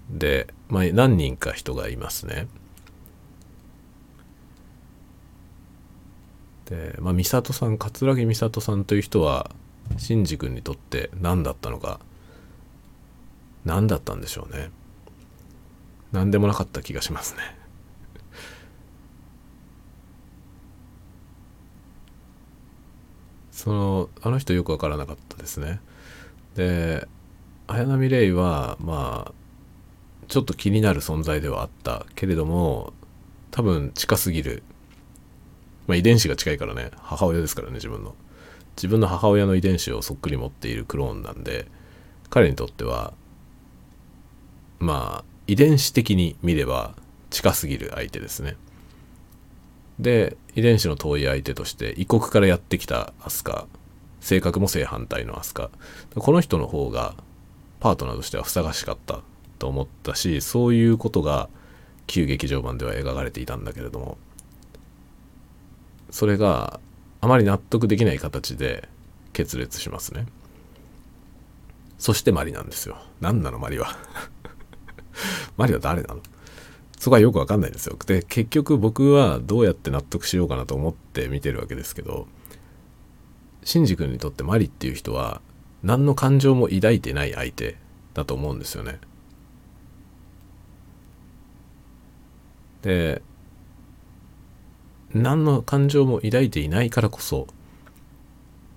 [0.10, 2.48] で、まあ、何人か人がいますね。
[6.66, 9.52] で、まあ、美里さん桂木美里さんという人は
[9.98, 12.00] 真司君にとって何だったのか
[13.70, 14.72] 何だったんでしょうね。
[16.12, 17.42] 何でもなかった気がしますね。
[23.52, 25.82] そのあの人よく分からなかったですね。
[26.56, 27.08] で
[27.68, 29.34] 綾波レイはまあ
[30.28, 32.94] ちょっと気になる存在ではあったけれども
[33.52, 34.64] 多分近すぎる。
[35.86, 36.90] まあ、遺伝子が近いからね。
[36.98, 38.16] 母親ですからね自分の。
[38.78, 41.68] 自分の母親の遺伝子をそっくり持っているクローンなんで
[42.30, 43.14] 彼にとっては
[44.80, 46.96] まあ遺伝子的に見れば
[47.30, 48.56] 近すぎる相手ですね。
[50.00, 53.68] で遺伝子の遠い相手として異国からやってきたアスカ
[54.22, 55.70] 性格も正反対のアスカ
[56.16, 57.16] この人の方が
[57.80, 59.20] パートナーとしてはふさがしかった
[59.58, 61.50] と思ったしそういうことが
[62.08, 64.18] 旧劇場版では描かれていたんだけれども
[66.12, 66.80] それが
[67.22, 68.88] あまり納得できない形で
[69.34, 70.26] 決裂しますね。
[71.98, 72.98] そしてマリなんですよ。
[73.20, 73.98] 何なのマリは。
[75.58, 76.22] マリは誰なの？
[76.98, 77.98] そこはよくわかんないですよ。
[78.06, 82.28] で結局僕はどうやって納得しようかなと思って見てるわけですけど
[83.64, 85.42] シンジ君にとってマリっていう人は
[85.82, 87.78] 何の感情も抱いてない相手
[88.14, 89.00] だと思うんですよね。
[92.82, 93.22] で
[95.14, 97.48] 何の感情も抱いていないからこそ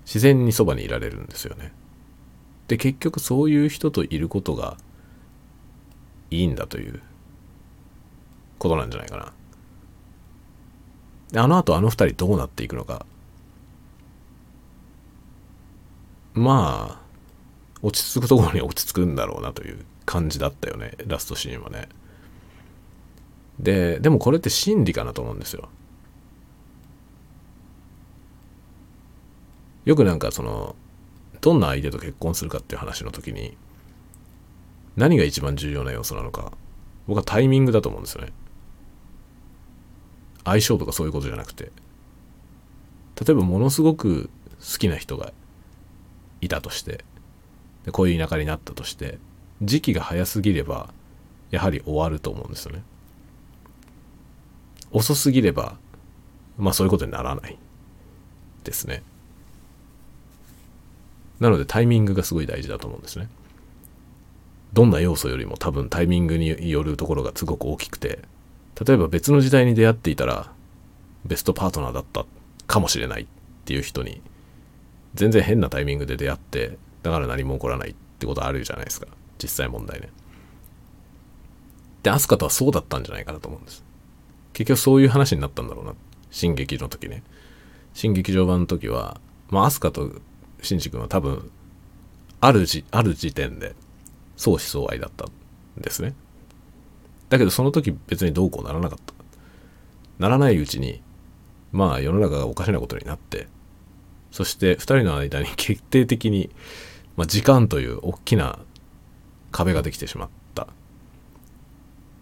[0.05, 1.73] 自然にそばにいられるんですよね。
[2.69, 4.77] で結局そういう人といることが
[6.33, 7.01] いいんだという
[8.59, 9.17] ことなんじゃないか
[11.33, 11.43] な。
[11.43, 13.07] あのあとあの二人どうなっていくのか
[16.35, 17.03] まあ
[17.81, 21.89] 落ち着くところに落ち着くんだろうなという感じだったよねラストシーンはね。
[23.59, 25.69] ででもこれって真理かなと思うんですよ。
[29.85, 30.77] よくなんかその
[31.41, 33.57] どんな相手と結婚するかっていう話の時に
[34.97, 36.53] 何が一番重要な要素なのか。
[37.07, 38.33] 僕はタイミングだと思うんですよね。
[40.45, 41.73] 相性とかそういうことじゃなくて。
[43.25, 44.31] 例えばものすごく
[44.61, 45.33] 好きな人が
[46.41, 47.05] いたとして。
[47.91, 49.19] こういう田舎になったとして。
[49.63, 50.93] 時期が早すぎれば
[51.51, 52.83] やはり終わると思うんですよね。
[54.91, 55.77] 遅すぎれば
[56.59, 57.59] まあそういうことにならない。
[58.65, 59.03] ですね。
[61.41, 63.29] なのでタイミングがすごい大事だと思うんですね。
[64.73, 68.21] どんな要素よりも多分タイミングによるところがすごく大きくて
[68.85, 70.53] 例えば別の時代に出会っていたら
[71.25, 72.25] ベストパートナーだった
[72.67, 73.27] かもしれないっ
[73.65, 74.23] ていう人に
[75.15, 79.07] 全然変なタイミングで出会ってだから何も起こらないってことあるじゃないですか
[79.43, 80.09] 実際問題ね。
[82.03, 83.85] でアスカとはそうだったんじゃないかなと思うんです。
[84.53, 85.95] 結局そういう話になったんだろうな
[86.31, 87.23] 新劇の時ね。
[87.95, 89.21] 新劇場版の時は
[89.51, 90.11] まあアスカと
[90.63, 91.51] シンジ君は多分
[92.41, 93.75] あるじある時点で
[94.37, 95.31] 相思相愛だったん
[95.81, 96.15] ですね。
[97.29, 99.15] だけどその時別にどうこうならなかった。
[100.19, 101.03] ならないうちに
[101.73, 103.49] まあ世の中がおかしなことになって
[104.31, 106.51] そして2人の間に 決定的に、
[107.17, 108.59] まあ、時間という大きな
[109.51, 110.69] 壁ができてしまった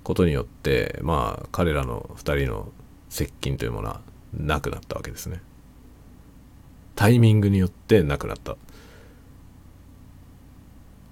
[0.03, 2.73] ことによってまあ彼らの2人の
[3.09, 4.01] 接近というものは
[4.33, 5.43] なくなったわけですね。
[6.95, 8.57] タイミングによってなくなった。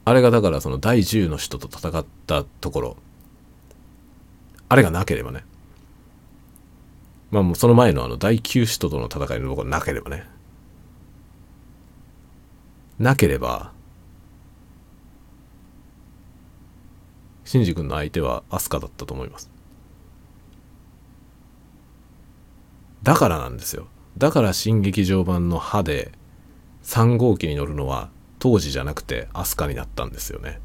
[0.08, 2.96] あれがだからその第10の人と戦ったところ。
[4.70, 5.44] あれがなければね。
[7.30, 10.24] まあもうその前のあの第9使徒との戦いのところなければね。
[12.98, 13.72] なければ
[17.44, 19.50] シンジ君の相手はアスカだったと思います。
[23.02, 23.88] だからなんですよ。
[24.16, 26.12] だから新劇場版の歯で
[26.84, 28.08] 3号機に乗るのは
[28.38, 30.60] 当時じゃなくてアスカになったんですよね。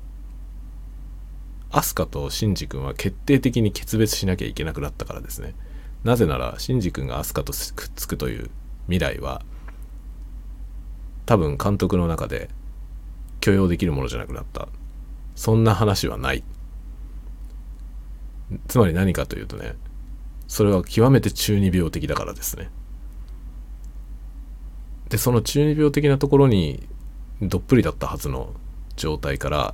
[1.72, 5.56] アスカとシンジ君は決定的に決別しなきゃいけなくなったからですね。
[6.04, 8.52] なぜならシンジ君がアスカとくっつくという
[8.88, 9.42] 未来は
[11.26, 12.50] 多分監督の中で
[13.40, 14.68] 許容できるものじゃなくなった。
[15.36, 16.44] そんな話はない。
[18.68, 19.76] つまり何かというとね
[20.48, 22.70] それは極めて中二病的だからですね。
[25.10, 26.88] でその中二病的なところに
[27.50, 28.54] どっぷりだったはずの
[28.96, 29.74] 状態から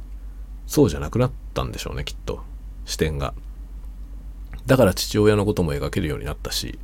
[0.67, 2.43] そうじゃなくなったんでしょうねきっと。
[2.85, 3.33] 視点が。
[4.65, 6.77] だから父親のことも描けるようになったし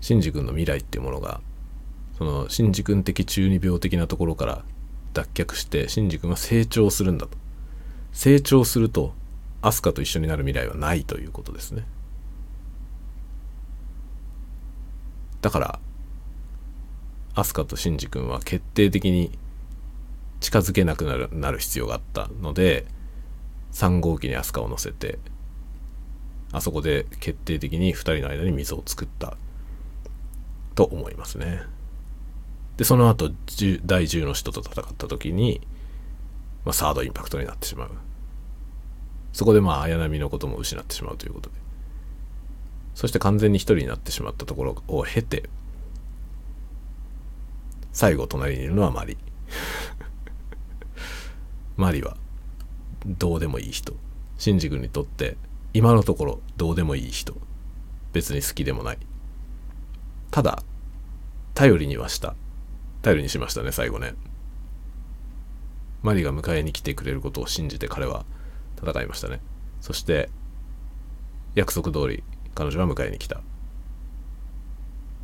[0.00, 1.40] シンジ君の未来っていうものが
[2.18, 4.64] そのシンジ君的中二病的なところから
[5.14, 7.36] 脱却してシンジ君は成長するんだと。
[8.12, 9.14] 成長すると
[9.62, 11.86] アスカと一緒になる未来はないということですね。
[15.40, 15.78] だから
[17.34, 19.38] アスカとシンジ君は決定的に
[20.42, 22.84] 近づけなくなるなる必要があったので
[23.72, 25.18] 3号機にアスカを乗せて
[26.52, 29.36] あそこで決定的に2人の間に溝を作った
[30.74, 31.62] と思いますね。
[32.76, 33.30] でその後
[33.84, 35.60] 第10の人と戦った時に、
[36.64, 37.90] まあ、サードインパクトになってしまう。
[39.32, 41.56] そこでまあ綾波のことも失ってしまうということで。
[42.94, 45.48] そして完全に一人になってしまったところを経て
[47.92, 49.16] 最後隣にいるのはマリ。
[51.76, 52.16] マリは
[53.06, 53.94] どうでもいい人。
[54.38, 55.36] シンジ君にとって
[55.72, 57.34] 今のところどうでもいい人。
[58.12, 58.98] 別に好きでもない。
[60.30, 60.62] ただ
[61.54, 62.34] 頼りにはした。
[63.02, 64.14] 頼りにしましたね最後ね。
[66.02, 68.24] マリが迎えに来てくれることを信じて彼は
[68.80, 69.40] 戦いましたね。
[69.80, 70.28] そして
[71.54, 72.22] 約束通り
[72.54, 73.40] 彼女は迎えに来た。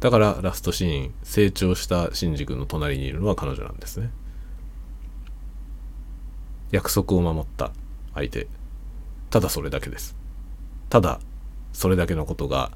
[0.00, 4.10] だからラストシーン成長したシンジ君の隣にいるのは彼女なんですね。
[6.70, 7.72] 約束を守った
[8.14, 8.46] 相手。
[9.30, 10.16] ただそれだけです。
[10.90, 11.20] ただ
[11.72, 12.72] それだけのことが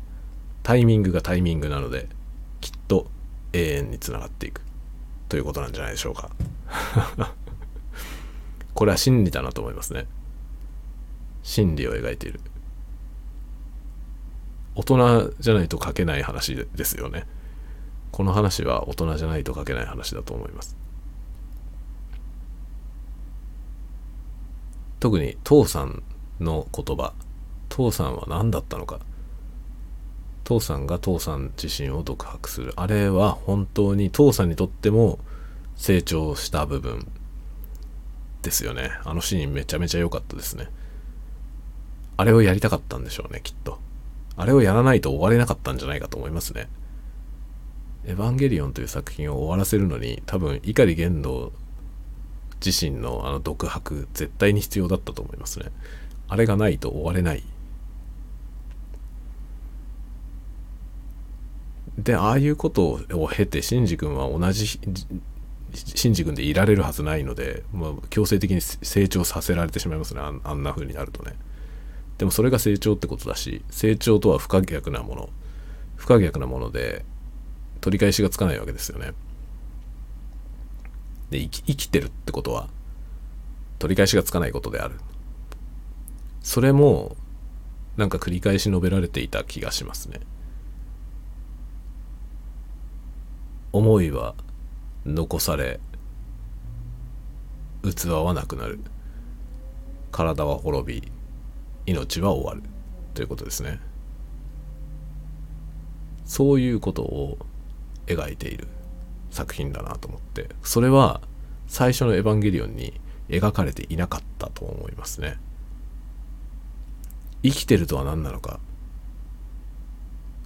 [0.62, 2.09] タイミングがタイミングなので
[2.61, 3.07] きっと
[3.53, 4.62] 永遠につながっていく。
[5.28, 6.30] ということなんじゃないでしょうか。
[8.74, 10.07] これは真理だなと思いますね。
[11.43, 12.40] 真理を描いている。
[14.74, 17.26] 大人じゃないと書けない話ですよね。
[18.11, 20.76] この話は大人じゃないと書けない話だと思います。
[25.03, 26.00] 特に父さん
[26.38, 27.12] の言葉。
[27.68, 29.00] 父さんは何だったのか。
[30.44, 32.72] 父さんが父さん自身を独白する。
[32.76, 35.18] あれは本当に父さんにとっても
[35.74, 37.11] 成長した部分。
[38.42, 38.92] ですよね。
[39.05, 40.68] あのシーンめちゃめちゃ良かったですね。
[42.16, 43.80] あれをやりたかったんでしょうねきっと。
[44.36, 46.68] あれをやらないと終われなかったんじゃないかと思いますね。
[48.05, 51.50] エヴァンゲリオンという作品を終わらせるのに多分碇玄道
[52.65, 55.67] 自身のあの独白絶対に必要だったと思いますね。
[56.29, 57.43] あれがないと終われない。
[61.99, 70.21] でああいうことを経てシンジ君は同じシンジ君でいられるはずないので、まあ、強制的に成長させられてしまいますね。
[70.21, 71.37] あんな風になるとね。
[72.19, 75.29] でもそれが成長ってことだし成長とは不可逆なもの。
[75.97, 77.05] 不可逆なもので
[77.81, 79.13] 取り返しがつかないわけですよね。
[81.33, 82.68] で生き生きてるってことは
[83.80, 84.95] 取り返しがつかないことである。
[86.43, 87.16] それも
[87.97, 90.20] なんか繰り返し述べられていた気がしますね。
[93.72, 94.35] 思いは
[95.05, 95.80] 残され
[97.83, 98.78] 器はなくなる。
[100.12, 101.12] 体は滅び
[101.87, 102.62] 命は終わる。
[103.14, 103.80] ということですね。
[106.24, 107.39] そういうことを
[108.07, 108.68] 描いている。
[109.33, 111.20] 作品だなと思ってそれは
[111.66, 115.39] 最初の「エヴァンゲリオン」に描かれていなかったと思いますね。
[117.43, 118.61] 生きてるとは何なのか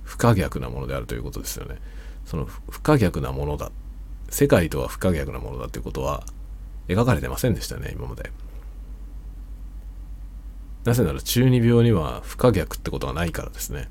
[0.05, 1.77] 不可逆なものであるということですよね。
[2.25, 3.71] その不可逆なものだ
[4.31, 6.25] 世界とは不可逆なものだということは
[6.89, 8.31] 描かれてませんでしたね今まで。
[10.85, 13.91] なぜなら中二病には不可逆ってことはないからですね。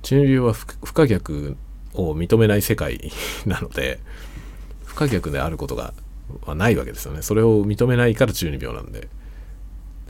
[0.00, 1.56] 中二病は不可逆
[1.94, 3.12] を認めない世界
[3.46, 4.00] なので
[4.84, 5.94] 不可逆であることが
[6.42, 7.22] はないわけですよね。
[7.22, 9.08] それを認めないから中二病なんで。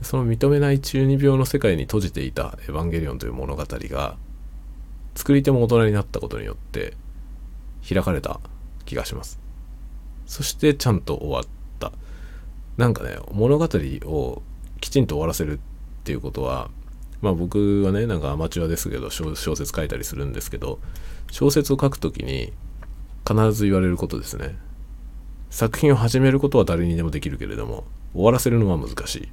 [0.03, 4.17] その認めない中二病の世界に閉じていた「エヴァンゲリオン」という物語が
[5.15, 6.95] 作り手も大人になったことによって
[7.89, 8.41] 開かれた
[8.85, 9.39] 気がします。
[10.27, 11.45] そしてちゃんと終わっ
[11.79, 11.93] た。
[12.77, 14.43] なんかね物語を
[14.81, 15.61] きちんと終わらせるっ
[16.05, 16.71] ていうことは
[17.23, 20.81] まあ僕はねなんかアマチュアですけど小説書いたりするんですけど
[21.31, 22.53] 小説を書くときに
[23.27, 24.57] 必ず言われることですね。
[25.49, 29.29] 作品を始めることは誰にでもできるけれども終わらせるのは難しい。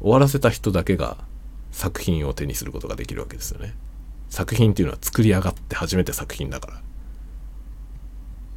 [0.00, 1.16] 終わらせた人だけが
[1.70, 3.74] 作品を手にすることができるわけですよね。
[4.28, 6.82] 作品っていうのは作り上がって初めて作品だから。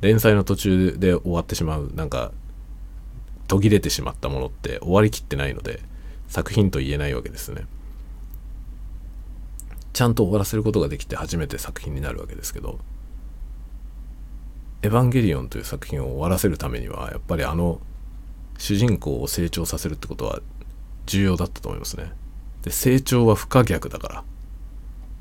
[0.02, 2.32] 連載の途中で終わってしまうなんか
[3.48, 5.80] 途切れてしまったものって終わりきってないので
[6.28, 7.66] 作品と言えないわけですね。
[9.96, 12.80] ちゃんと終わらせることができて初めて作品になるわけですけど
[14.82, 17.80] エヴァンゲリオンという作品を終わらせるためにはやっぱりあの
[18.58, 20.42] 主人公を成長させるってことは
[21.06, 22.12] 重要だったと思いますね。
[22.64, 24.24] で成長は不可逆だから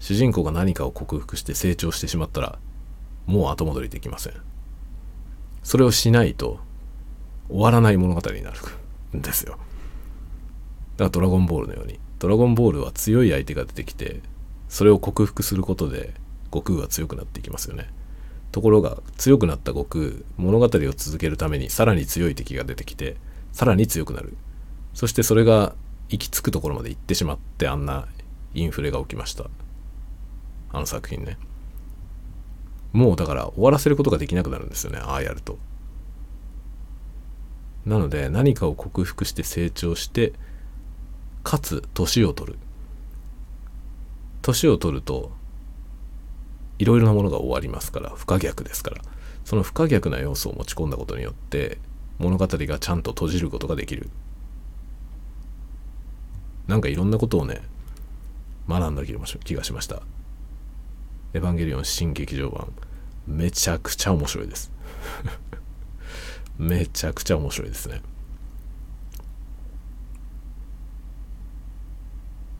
[0.01, 2.59] 主人公が何かを克服して成長してしまったら
[3.27, 4.33] もう後戻りできません。
[5.63, 6.59] それをしないと
[7.49, 8.59] 終わらない物語になる
[9.17, 9.53] んですよ。
[9.53, 14.21] だからドラゴンボールのようにドラゴンボールは強い相手が出てきて
[14.75, 16.15] それを克服することで
[16.47, 17.89] 悟空は強くなっていきますよね。
[18.51, 20.05] ところが強くなった悟空
[20.37, 23.15] 物語を続けるためにさらに強い敵が出てきて
[23.53, 24.37] さらに強くなる。
[24.93, 25.77] そしてそれが
[26.09, 28.09] 行き着くところまで行ってしまってあんな
[28.53, 29.45] インフレが起きました。
[30.73, 31.39] あの作品ね。
[32.93, 35.57] もうだから終わらせることができなくなるんですよねああやると。
[37.87, 40.33] なので何かを克服して成長して
[41.45, 42.59] かつ年を取る。
[44.45, 45.33] 年を取ると
[46.79, 49.01] いろいろなものが終わりますから不可逆ですから。
[49.45, 51.79] その不可逆な要素を持ち込んだことによって
[52.19, 54.09] 物語がちゃんと閉じることができる。
[56.67, 57.61] なんかいろんなことをね
[58.69, 60.03] 学んだ気がしました。
[61.35, 62.73] エヴァンゲリオン新劇場版。
[63.27, 64.71] めちゃくちゃ面白いです。
[66.59, 68.01] めちゃくちゃ面白いですね。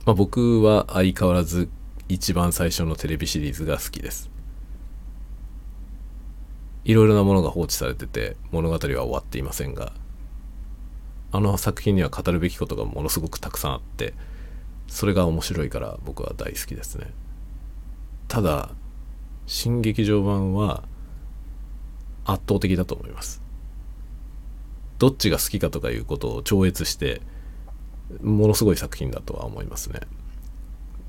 [0.05, 1.69] まあ僕は相変わらず
[2.07, 4.29] 一番最初のテレビシリーズが好きです。
[6.83, 9.91] いろいろなものが放置されてて物語は終わっていませんが
[11.31, 14.13] あの作品には語るべきことがものすごくたくさんあって
[14.87, 17.11] それが面白いから僕は大好きですね。
[18.27, 18.69] ただ
[19.47, 20.83] 新劇場版は
[22.23, 23.41] 圧倒的だと思います。
[24.99, 27.21] どっちが好きかとかいうことを超越して
[28.21, 30.01] ものすごい作品だとは思いますね。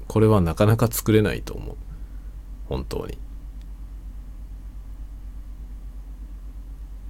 [0.08, 1.76] これはなかなか作れないと思う。
[2.68, 3.18] 本当に。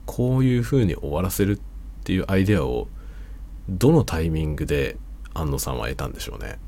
[0.07, 1.61] こういうふうに終わらせるっ
[2.05, 2.89] ていうアイデアを
[3.69, 4.97] どのタイミングで
[5.35, 6.59] 安野さんは得たんでしょうね。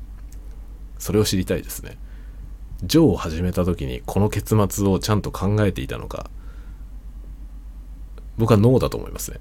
[0.97, 1.97] それを知りたいですね。
[2.83, 6.29] ジョーを始めた時にこの結末をちゃんと考えていたのか。
[8.37, 9.39] 僕はノーだと思いますね。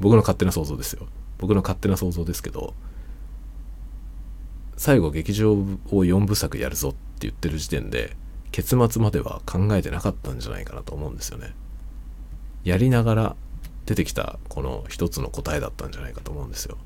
[0.00, 1.06] 僕の勝手な想像ですよ。
[1.38, 2.74] 僕の勝手な想像ですけど。
[4.76, 5.56] 最後劇場を
[5.90, 8.16] 4部作やるぞって言ってる時点で
[8.52, 11.54] 結末までは考えてなかったんじゃないかなと思うんですよね。
[12.64, 13.36] やりながら
[13.86, 16.76] 出てきたこの一つの答えだったんじゃないかと思うんですよ。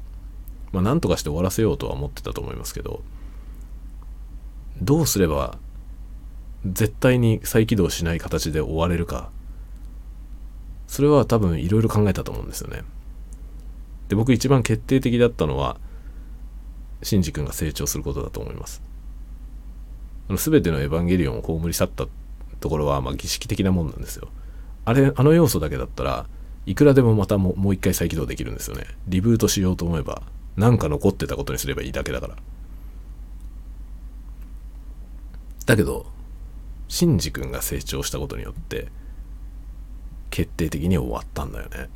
[0.72, 3.02] まあなんとかして終わらせようとは思ってたと思いますけど
[4.80, 5.58] どうすれば
[6.64, 9.30] 絶対に再起動しない形で終われるか
[10.86, 12.82] それは多分いろいろ考えたと思うんですよね。
[14.08, 15.78] で僕一番決定的だったのは
[17.02, 18.82] シンジ君が成長することだと思います。
[20.28, 22.06] あの全てのエヴァンゲリオンを葬り去った
[22.60, 24.28] ところは、まあ、儀式的なもんなんですよ。
[24.84, 26.26] あれ、あの要素だけだったら
[26.66, 28.84] いくらでもまたもう一回再起動できるんですよね。
[29.08, 30.22] リブートしようと思えば、
[30.56, 32.36] なんか残ってたことにすればいいだけだから。
[35.66, 36.06] だけど、
[36.88, 38.88] シンジ君が成長したことによって、
[40.30, 41.88] 決定的に終わったんだよね。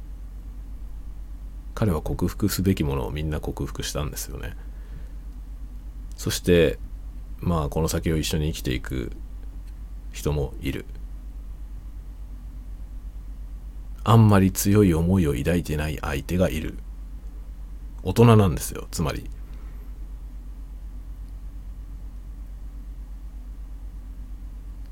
[1.74, 4.56] 彼は克服すべきものをみんな克服したんですよね。
[6.16, 6.78] そして
[7.41, 9.12] まあこの先を一緒に生きていく
[10.12, 10.86] 人もいる。
[14.07, 16.78] あんまり強い思いを抱いてない相手がいる。
[18.03, 19.31] 大人なんですよつまり。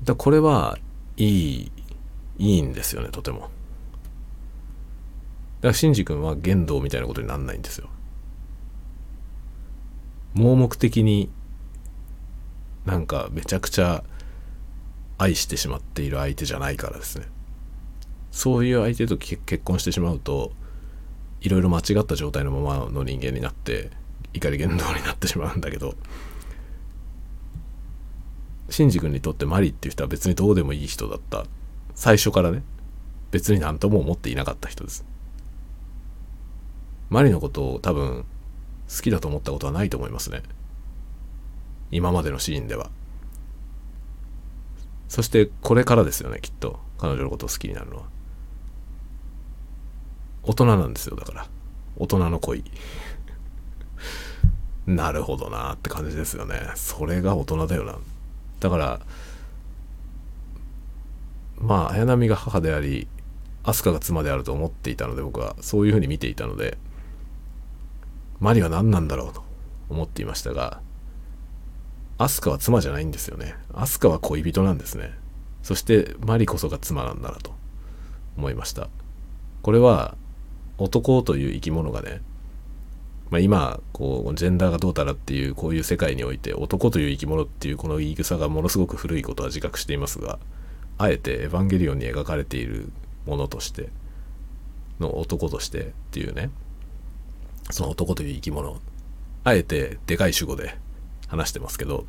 [0.03, 0.77] だこれは
[1.15, 1.71] いい
[2.37, 3.39] いいんですよねとても。
[3.39, 3.51] だか
[5.69, 7.89] らシンジ君は言動みたいなことになんないんですよ。
[10.35, 11.29] 盲目的に
[12.85, 14.03] なんかめちゃくちゃ
[15.17, 17.25] 愛してしまっている相手じゃないからですね。
[18.31, 20.51] そういう相手と結婚してしまうと
[21.41, 23.91] いろいろ間違った状態のままの人間になって
[24.33, 25.93] 怒り言動になってしまうんだけど
[28.69, 31.45] シンジ君にとってマリっていう人は別にどうでもいい人だった。
[31.93, 32.63] 最初からね
[33.29, 35.05] 別に何とも思っていなかった人です。
[37.09, 38.25] マリのことを多分
[38.89, 40.43] 好きだと思ったことはないと思いますね。
[41.91, 42.89] 今までのシーンでは。
[45.07, 46.79] そしてこれからですよねきっと。
[46.97, 48.03] 彼女のことを好きになるのは。
[50.43, 51.47] 大人なんですよだから。
[51.97, 52.63] 大人の恋。
[54.87, 56.71] なるほどなって感じですよね。
[56.75, 57.97] それが大人だよな。
[58.59, 59.01] だから
[61.59, 63.07] まあ綾波が母であり
[63.63, 66.77] 飛鳥が妻であると思っていたので僕はそういうふうに見ていたので
[68.39, 69.43] マリは何なんだろうと
[69.89, 70.81] 思っていましたが
[72.17, 73.55] 飛鳥は妻じゃないんですよね。
[73.73, 75.11] 飛鳥は恋人なんですね。
[75.61, 77.53] そしてマリこそが妻なんだなと
[78.37, 78.89] 思いました。
[79.61, 80.15] これは
[80.77, 82.21] 男という生き物がね、
[83.29, 90.39] まあ、今こうジェンダーがどうたらっていうこういう世界において男という生き物っていうこの言い草がものすごく古いことは自覚していますが
[90.97, 92.91] あえてエヴァンゲリオンに描かれている
[93.25, 93.89] ものとして
[94.99, 96.51] の男としてっていうね
[97.69, 98.79] その男という生き物
[99.43, 100.77] あえてでかい主語で
[101.27, 102.05] 話してますけど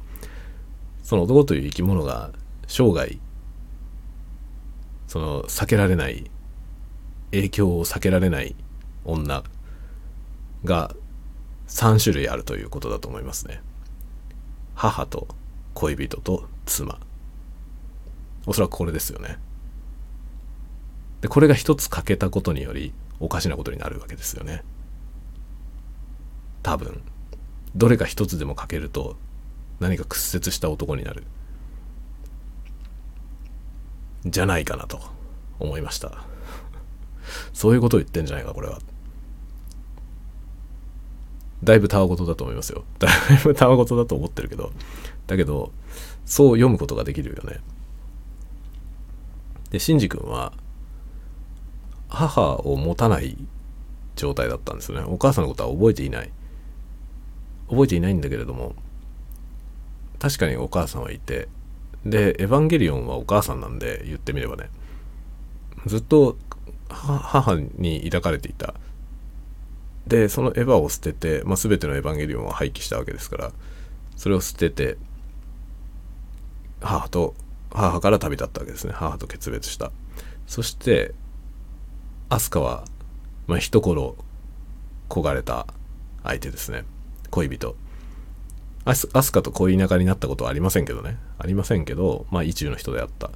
[1.02, 2.31] その男という生き物が
[2.66, 3.18] 生涯
[5.06, 6.31] その避けられない
[7.31, 8.55] 影響を避けられない
[9.05, 9.43] 女
[10.64, 10.94] が
[11.68, 13.60] 3種類あるということだと思いますね。
[14.74, 15.28] 母と
[15.74, 16.98] 恋人と妻。
[18.47, 19.39] おそらくこれですよね。
[21.20, 24.62] でこれが一つ欠けたことによりおかしなことになるわけですよね。
[26.65, 27.03] 多分
[27.77, 29.16] どれか一つでも欠けると
[29.81, 31.24] 何か屈折した男になる。
[34.24, 34.99] じゃないかなと
[35.61, 36.24] 思いました。
[37.53, 38.81] そういうことを言ってんじゃないかこれは。
[41.62, 42.85] だいぶたわごとだと思いますよ。
[42.99, 44.73] だいぶたわごとだと思ってるけど。
[45.27, 45.70] だけど
[46.24, 47.61] そう読むことができるよね。
[49.70, 50.55] でシンジ君は
[52.09, 53.36] 母を持たない
[54.16, 55.05] 状態だったんですよね。
[55.07, 56.32] お母さんのことは覚えていない。
[57.69, 58.74] 覚えていないんだけれども
[60.19, 61.49] 確かにお母さんはいて
[62.05, 64.70] でエヴァンゲリオンはお母さんなんで言ってみればね
[65.86, 66.36] ずっと
[66.89, 68.74] 母に抱かれていた。
[70.07, 73.53] でそのエヴァを捨てて、まあ、全てのエヴァンゲリオンは廃棄したわけですから
[74.16, 74.99] それを捨てて
[76.82, 77.35] 母と
[77.70, 78.93] 母から旅立ったわけですね。
[78.95, 79.91] 母と決別した。
[80.47, 81.15] そして
[82.28, 82.85] 飛鳥は、
[83.47, 84.16] まあ、一頃
[85.09, 85.66] 焦がれた
[86.23, 86.85] 相手ですね。
[87.35, 87.74] 恋人。
[88.85, 91.19] 飛鳥と恋仲になったことはありませんけどね。
[91.39, 93.32] ありませんけどまあ意中の人であった。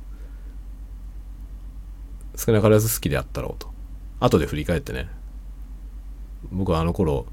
[2.36, 3.68] 少なからず好きであったろうと。
[4.20, 5.08] 後で振り返ってね。
[6.52, 7.26] 僕はあの頃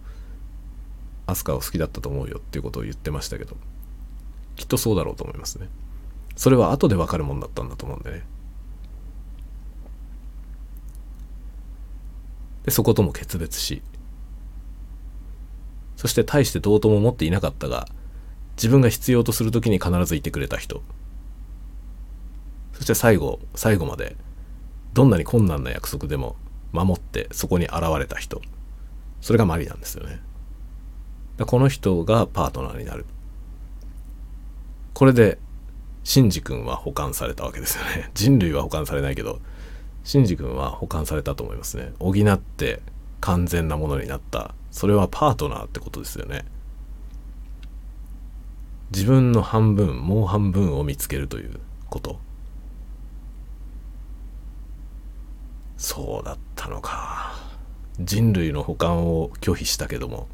[1.27, 3.55] 飛鳥を好きだったと思うよっていうことを言ってましたけど
[4.55, 5.67] きっとそうだろうと思いますね。
[6.35, 8.23] それは後で分かるもんだったんだと思うんでね。
[12.63, 13.83] でそことも決別し
[15.95, 17.87] そして大してどうとも思っていなかったが
[18.57, 20.81] 自分が必要とする時に必ずいてくれた人。
[22.73, 24.17] そして最後最後まで
[24.93, 26.35] どんなに困難な約束でも
[26.71, 28.41] 守ってそこに現れた人。
[29.21, 30.19] それがマリなんですよね。
[31.45, 33.05] この人がパートナーになる。
[34.93, 35.37] これで
[36.05, 38.11] シンジ君は保管されたわけですよね。
[38.15, 39.41] 人類は保管されないけど
[40.03, 41.91] シンジ君は保管されたと思いますね。
[41.99, 42.81] 補って
[43.19, 44.53] 完全なものになった。
[44.75, 46.43] それはパートナーってことですよね。
[48.91, 52.19] 自分の半分もう半分を見つけるということ。
[55.77, 57.35] そうだったのか。
[58.01, 60.27] 人類の保管を拒否したけども。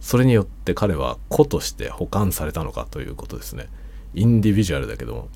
[0.00, 3.66] それによって彼は子として保管されたのかということですね。
[4.14, 5.28] インディビジュアルだけども。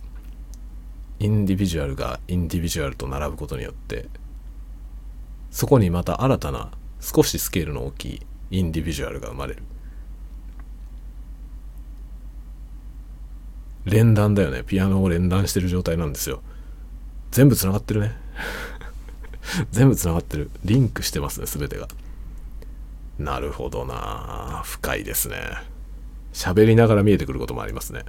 [1.18, 4.06] インディビジュアルがインディビジュアルと並ぶことによって
[5.50, 6.70] そこにまた新たな
[7.02, 8.22] 少しスケールの大きい
[8.52, 9.62] インディビジュアルが生まれる。
[13.84, 14.62] 連弾だよね。
[14.62, 16.40] ピアノを連弾してる状態なんですよ。
[17.32, 18.16] 全部つながってるね。
[19.72, 20.48] 全部つながってる。
[20.64, 21.88] リンクしてますね全てが。
[23.18, 24.62] なるほどな。
[24.64, 25.36] 深いですね。
[26.32, 28.04] 喋りながら見えてくることもありますね。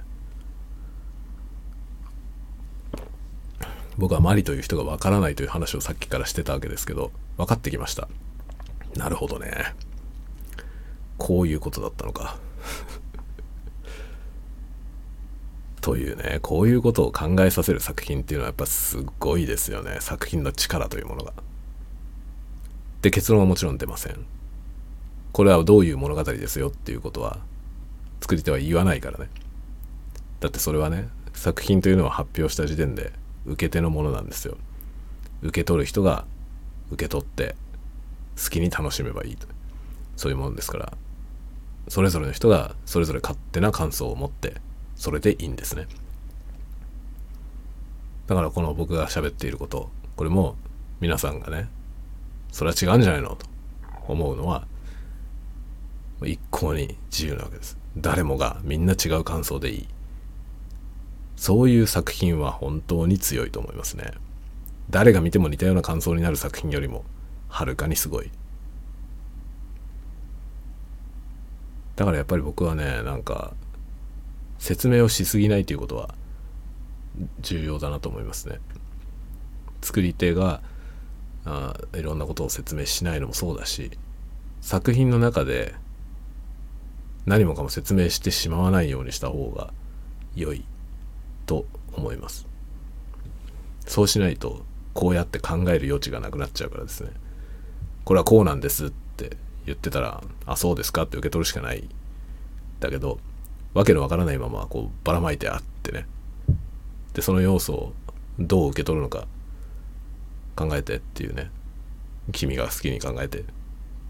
[3.98, 8.08] 僕はマリという人がわからないという話をさっきからしてたわけですけど分かってきました。
[8.96, 9.74] なるほどね
[11.18, 12.38] こういうことだったのか
[15.80, 21.32] というねこういうことを考えさせる作品っていうのはやっぱすごいですよね作品の力というものが。
[23.02, 24.24] で結論はもちろん出ません。
[25.32, 27.38] これはどういう物語ですよっていうことは
[28.22, 29.28] 作り手は言わないからね。
[30.40, 33.12] だってそれはね作品というのは発表した時点で
[33.44, 34.56] 受け手のものなんですよ。
[35.42, 36.24] 受け取る人が
[36.90, 37.56] 受け取って
[38.42, 39.46] 好きに楽しめばいいと。
[40.16, 40.92] そういうものですから。
[41.88, 44.54] それぞれの人がそれぞれ勝手な感想を持って
[44.96, 45.86] それでいいんですね。
[48.26, 50.56] だからこの僕が喋っていることこれも
[51.00, 51.68] 皆さんがね
[52.52, 53.46] それは違うんじゃないのと
[54.08, 54.66] 思うのは
[56.22, 57.76] 一向に自由なわけです。
[57.96, 59.88] 誰もがみんな違う感想でいい。
[61.36, 64.12] そういう作品は本当に強いと思いますね。
[64.88, 67.04] 誰が見ても似たような感想になる作品よりも
[67.54, 68.32] はるかにすごい。
[71.94, 73.54] だからやっぱり僕はねなんか
[74.58, 76.16] 説明をしすぎないということは
[77.42, 78.58] 重要だなと思いますね。
[79.82, 80.62] 作り手が
[81.44, 83.92] あいろんなことを説明しないのもそうだし
[84.60, 85.76] 作品の中で
[87.26, 89.72] 何もかも説明してしまわないようにした方が
[90.34, 90.64] 良い
[91.46, 92.48] と思います。
[93.86, 97.12] そうしないとこうやって考える余地がなくなっちゃうからですね。
[98.04, 99.36] これはこうなんですって
[99.66, 101.88] 言ってたらあそうですかって受け取るしかない。
[102.80, 103.18] だけど
[103.72, 106.06] わけのわからないままこうばらまいてあってね。
[107.14, 107.92] でその要素を
[108.38, 109.26] どう受け取るのか
[110.56, 111.50] 考えてっていうね。
[112.32, 113.40] 君が好きに考えて。
[113.40, 113.44] っ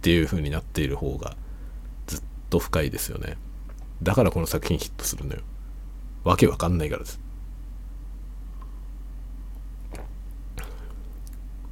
[0.05, 1.35] ていう風になっている方が
[2.07, 3.39] ずっと深いですよね。
[4.03, 5.41] だからこの作品ヒットするのよ。
[6.25, 7.21] わけわかんないからです。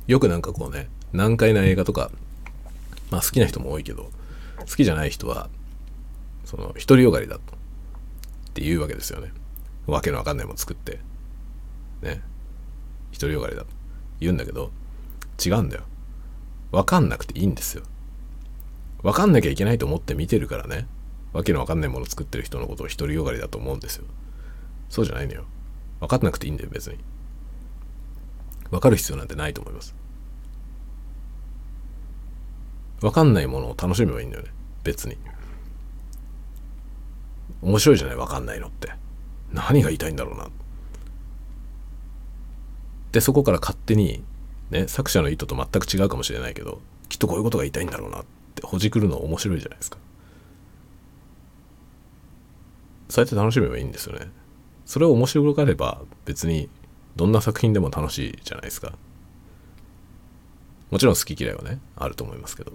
[0.07, 2.11] よくなんかこうね難解な映画とか
[3.11, 4.11] まあ好きな人も多いけど
[4.61, 5.49] 好きじゃない人は
[6.45, 9.33] その独りよがりだとって言うわけですよね。
[9.87, 11.01] わけのわかんないもの作って。
[12.03, 12.23] ね。
[13.13, 13.63] 独りよがりだ。
[13.63, 13.69] と
[14.21, 14.71] 言うんだけど
[15.45, 15.85] 違うんだよ。
[16.71, 17.83] わかんなくていいんですよ。
[19.03, 20.87] わかんなきゃいけないと思って見てるからね。
[21.33, 24.05] わけのわかんないもの作ってる人のことを独りよがりだと思うんですよ。
[24.91, 25.45] そうじゃないのよ。
[26.01, 26.99] 分かんなくていいんだよ別に。
[28.71, 29.95] 分かる必要なんてないと思います。
[33.03, 34.51] 分かんないものを楽しめばいいんだよね。
[34.85, 35.19] 別に。
[37.61, 38.93] 面白いじゃない分かんないのって。
[39.53, 40.49] 何が言いたいんだろうな。
[43.12, 44.24] でそこから勝手に
[44.70, 46.81] ね作者の意図と全く違うかもしれないけど
[47.11, 48.24] きっとこういうことが言いたいんだろうなっ
[48.55, 49.99] てほじくるの面白いじゃないですか。
[53.11, 54.31] そうやって楽しめばいいんですよね。
[54.87, 56.70] それを面白がれば別に
[57.15, 58.93] どんな作品でも楽しいじゃないですか。
[60.91, 62.73] もちろん好き嫌いはねあると思いますけど。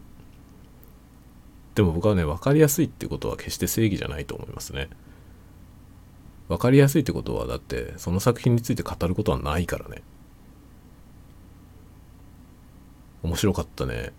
[1.78, 4.90] でも僕はね分かりやすいってことは決して正義じゃないと思いますね。
[6.48, 10.02] 分かりやすいってことはだってその作品について語ることはないからね。
[13.22, 14.12] 面白かったね。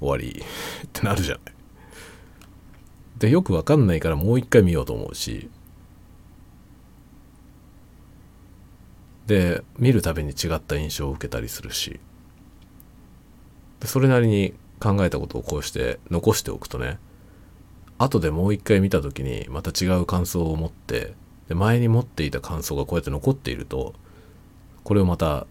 [0.00, 0.42] 終わり。
[0.84, 1.54] ってなるじゃない。
[3.20, 5.48] でよく分かんないからもう一回見ようと思うし。
[9.28, 12.00] で見るたびに違った印象を受けたりするし。
[13.84, 14.54] それなりに
[14.84, 16.98] 考えたことをこうして残しておくとね
[17.96, 21.14] 後でもう一回見た時にまた違う感想を持って
[21.48, 23.94] で前に持っていた感想がこうやって残っていると
[24.82, 25.46] これをまた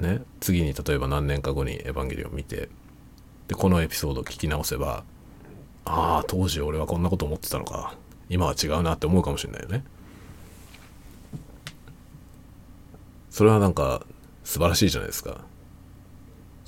[0.00, 2.70] ね次に例えば何年か後に「エヴァンゲリオン」見て
[3.48, 5.04] でこのエピソードを聞き直せば
[5.84, 7.94] ああ当時俺はこんなこと思ってたのか
[8.30, 9.84] 今は違うなって思うかもしれないよね。
[13.30, 14.04] それはなんか
[14.44, 15.42] 素晴らしいじゃないですか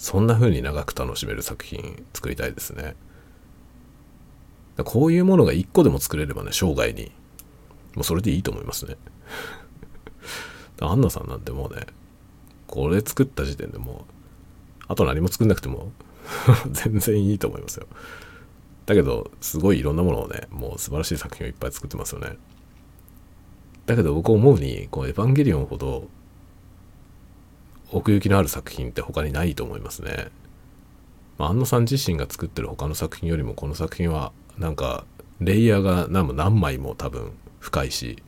[0.01, 2.97] そんな風に長く楽しめる作品作りたいですね。
[4.83, 7.13] こういうものが一個でも作れればね生涯に。
[7.95, 8.97] もうそれでいいと思いますね。
[10.81, 11.85] アンナさんなんてもうね
[12.67, 14.07] これ作った時点でも
[14.81, 15.93] うあと何も作んなくても
[16.73, 17.87] 全然いいと思いますよ。
[18.87, 22.39] だけどすごいいろんなものをねもう素晴らしい作品をいっぱい作ってますよね。
[23.85, 26.09] だけど僕思うにこうエヴァンゲリオンほど
[27.93, 30.29] 奥行きのある作品って他にないと思いますね。
[31.39, 35.05] まあ、安野さん自身が作ってる他の作品よりもこの作品はなんか
[35.41, 38.23] レイヤーが何も何枚も多分深いし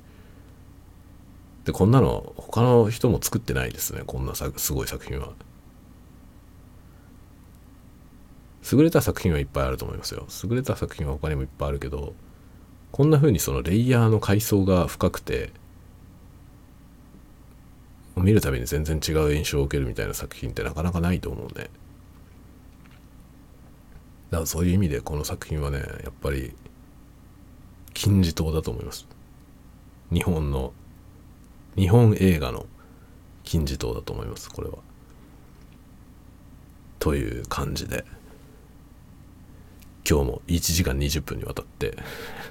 [1.64, 5.32] でこんなの他の人も作ってないですねこんなさすごい作品は。
[8.72, 10.26] 優れた作品はいっぱいあると思いますよ。
[10.44, 12.14] 優れた作品は他にもいっぱいあるけど
[12.92, 15.50] こんな風にそのレイヤーの階層が深くて
[18.16, 21.70] 見るたびに全然違う印象を受けるみたいな作品ってなかなかないと思うね。
[24.30, 26.54] だからそういう意味でこの作品はねやっぱり
[27.94, 29.06] 金字塔だと思います。
[30.12, 30.72] 日本の
[31.76, 32.66] 日本映画の
[33.44, 34.78] 金字塔だと思いますこれは。
[36.98, 38.04] という感じで。
[40.08, 41.96] 今日も1時間20分にわたって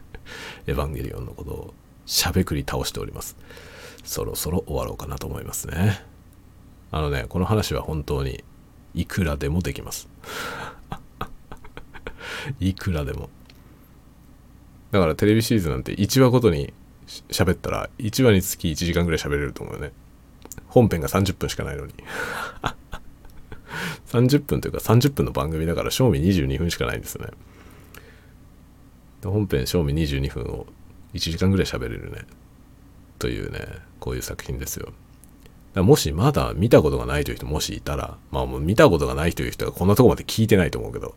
[0.66, 1.74] エヴァンゲリオンのことを
[2.06, 3.36] しゃべくり倒しております。
[4.04, 6.04] そろそろ終わろうかなと思いますね。
[6.92, 8.44] あのねこの話は本当に
[8.94, 10.10] いくらでもできます。
[12.60, 13.30] いくらでも。
[14.92, 16.74] だからテレビシリーズなんて1話ごとに
[17.30, 19.92] 喋ったら1話につき1時間ぐらい喋れると思うよね。
[20.68, 21.94] 本編が30分しかないのに。
[24.08, 27.32] 30分というか30分の番組だから賞味22分しかないんですよね。
[29.24, 30.66] 本編賞味22分を
[31.14, 32.26] 1時間ぐらい喋れるね。
[33.20, 33.91] というね。
[34.02, 34.92] こういう作品ですよ
[35.76, 41.16] もしまだ見たことがないという人もしいたらまあもう見たことがないという人がこんなとこまで聞いてないと思うけど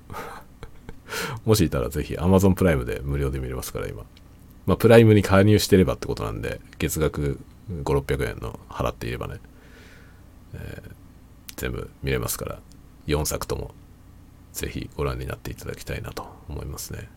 [1.44, 4.04] もしいたらぜひ Amazon プライムで無料で見れますから今。
[4.66, 7.38] まあプライムに加入してればってことなんで、月額
[7.70, 9.40] 5、600円の払っていればね、
[10.54, 10.92] えー、
[11.56, 12.58] 全部見れますから、
[13.06, 13.74] 4作とも
[14.52, 17.08] ぜひご覧になっていただきたいなと思いますね。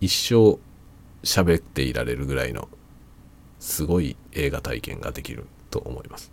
[0.00, 0.58] 一生
[1.24, 2.68] 喋っていられるぐらいの
[3.64, 6.30] すごい映画体験ができると思います。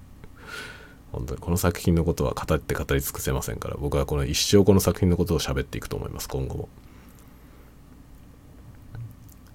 [1.10, 6.68] 本当にこの作品のことは語って語り尽くせませんから僕はこの一生この作品のことを喋っていくと思います今後も。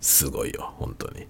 [0.01, 1.27] すごいよ本当に。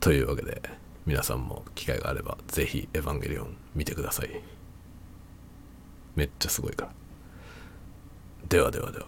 [0.00, 0.60] というわけで
[1.06, 4.42] 皆さんも機会があればぜひエヴァンゲリオン見てください。
[6.16, 6.92] めっちゃすごいから。
[8.48, 9.06] ではではでは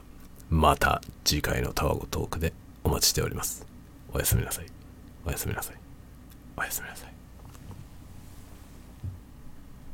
[0.50, 2.52] また次回のタワゴトークで
[2.84, 3.71] お待ちしております。
[4.14, 4.66] おやすみなさい。
[5.24, 5.76] おやすみなさい。
[6.56, 7.11] おやすみなさい。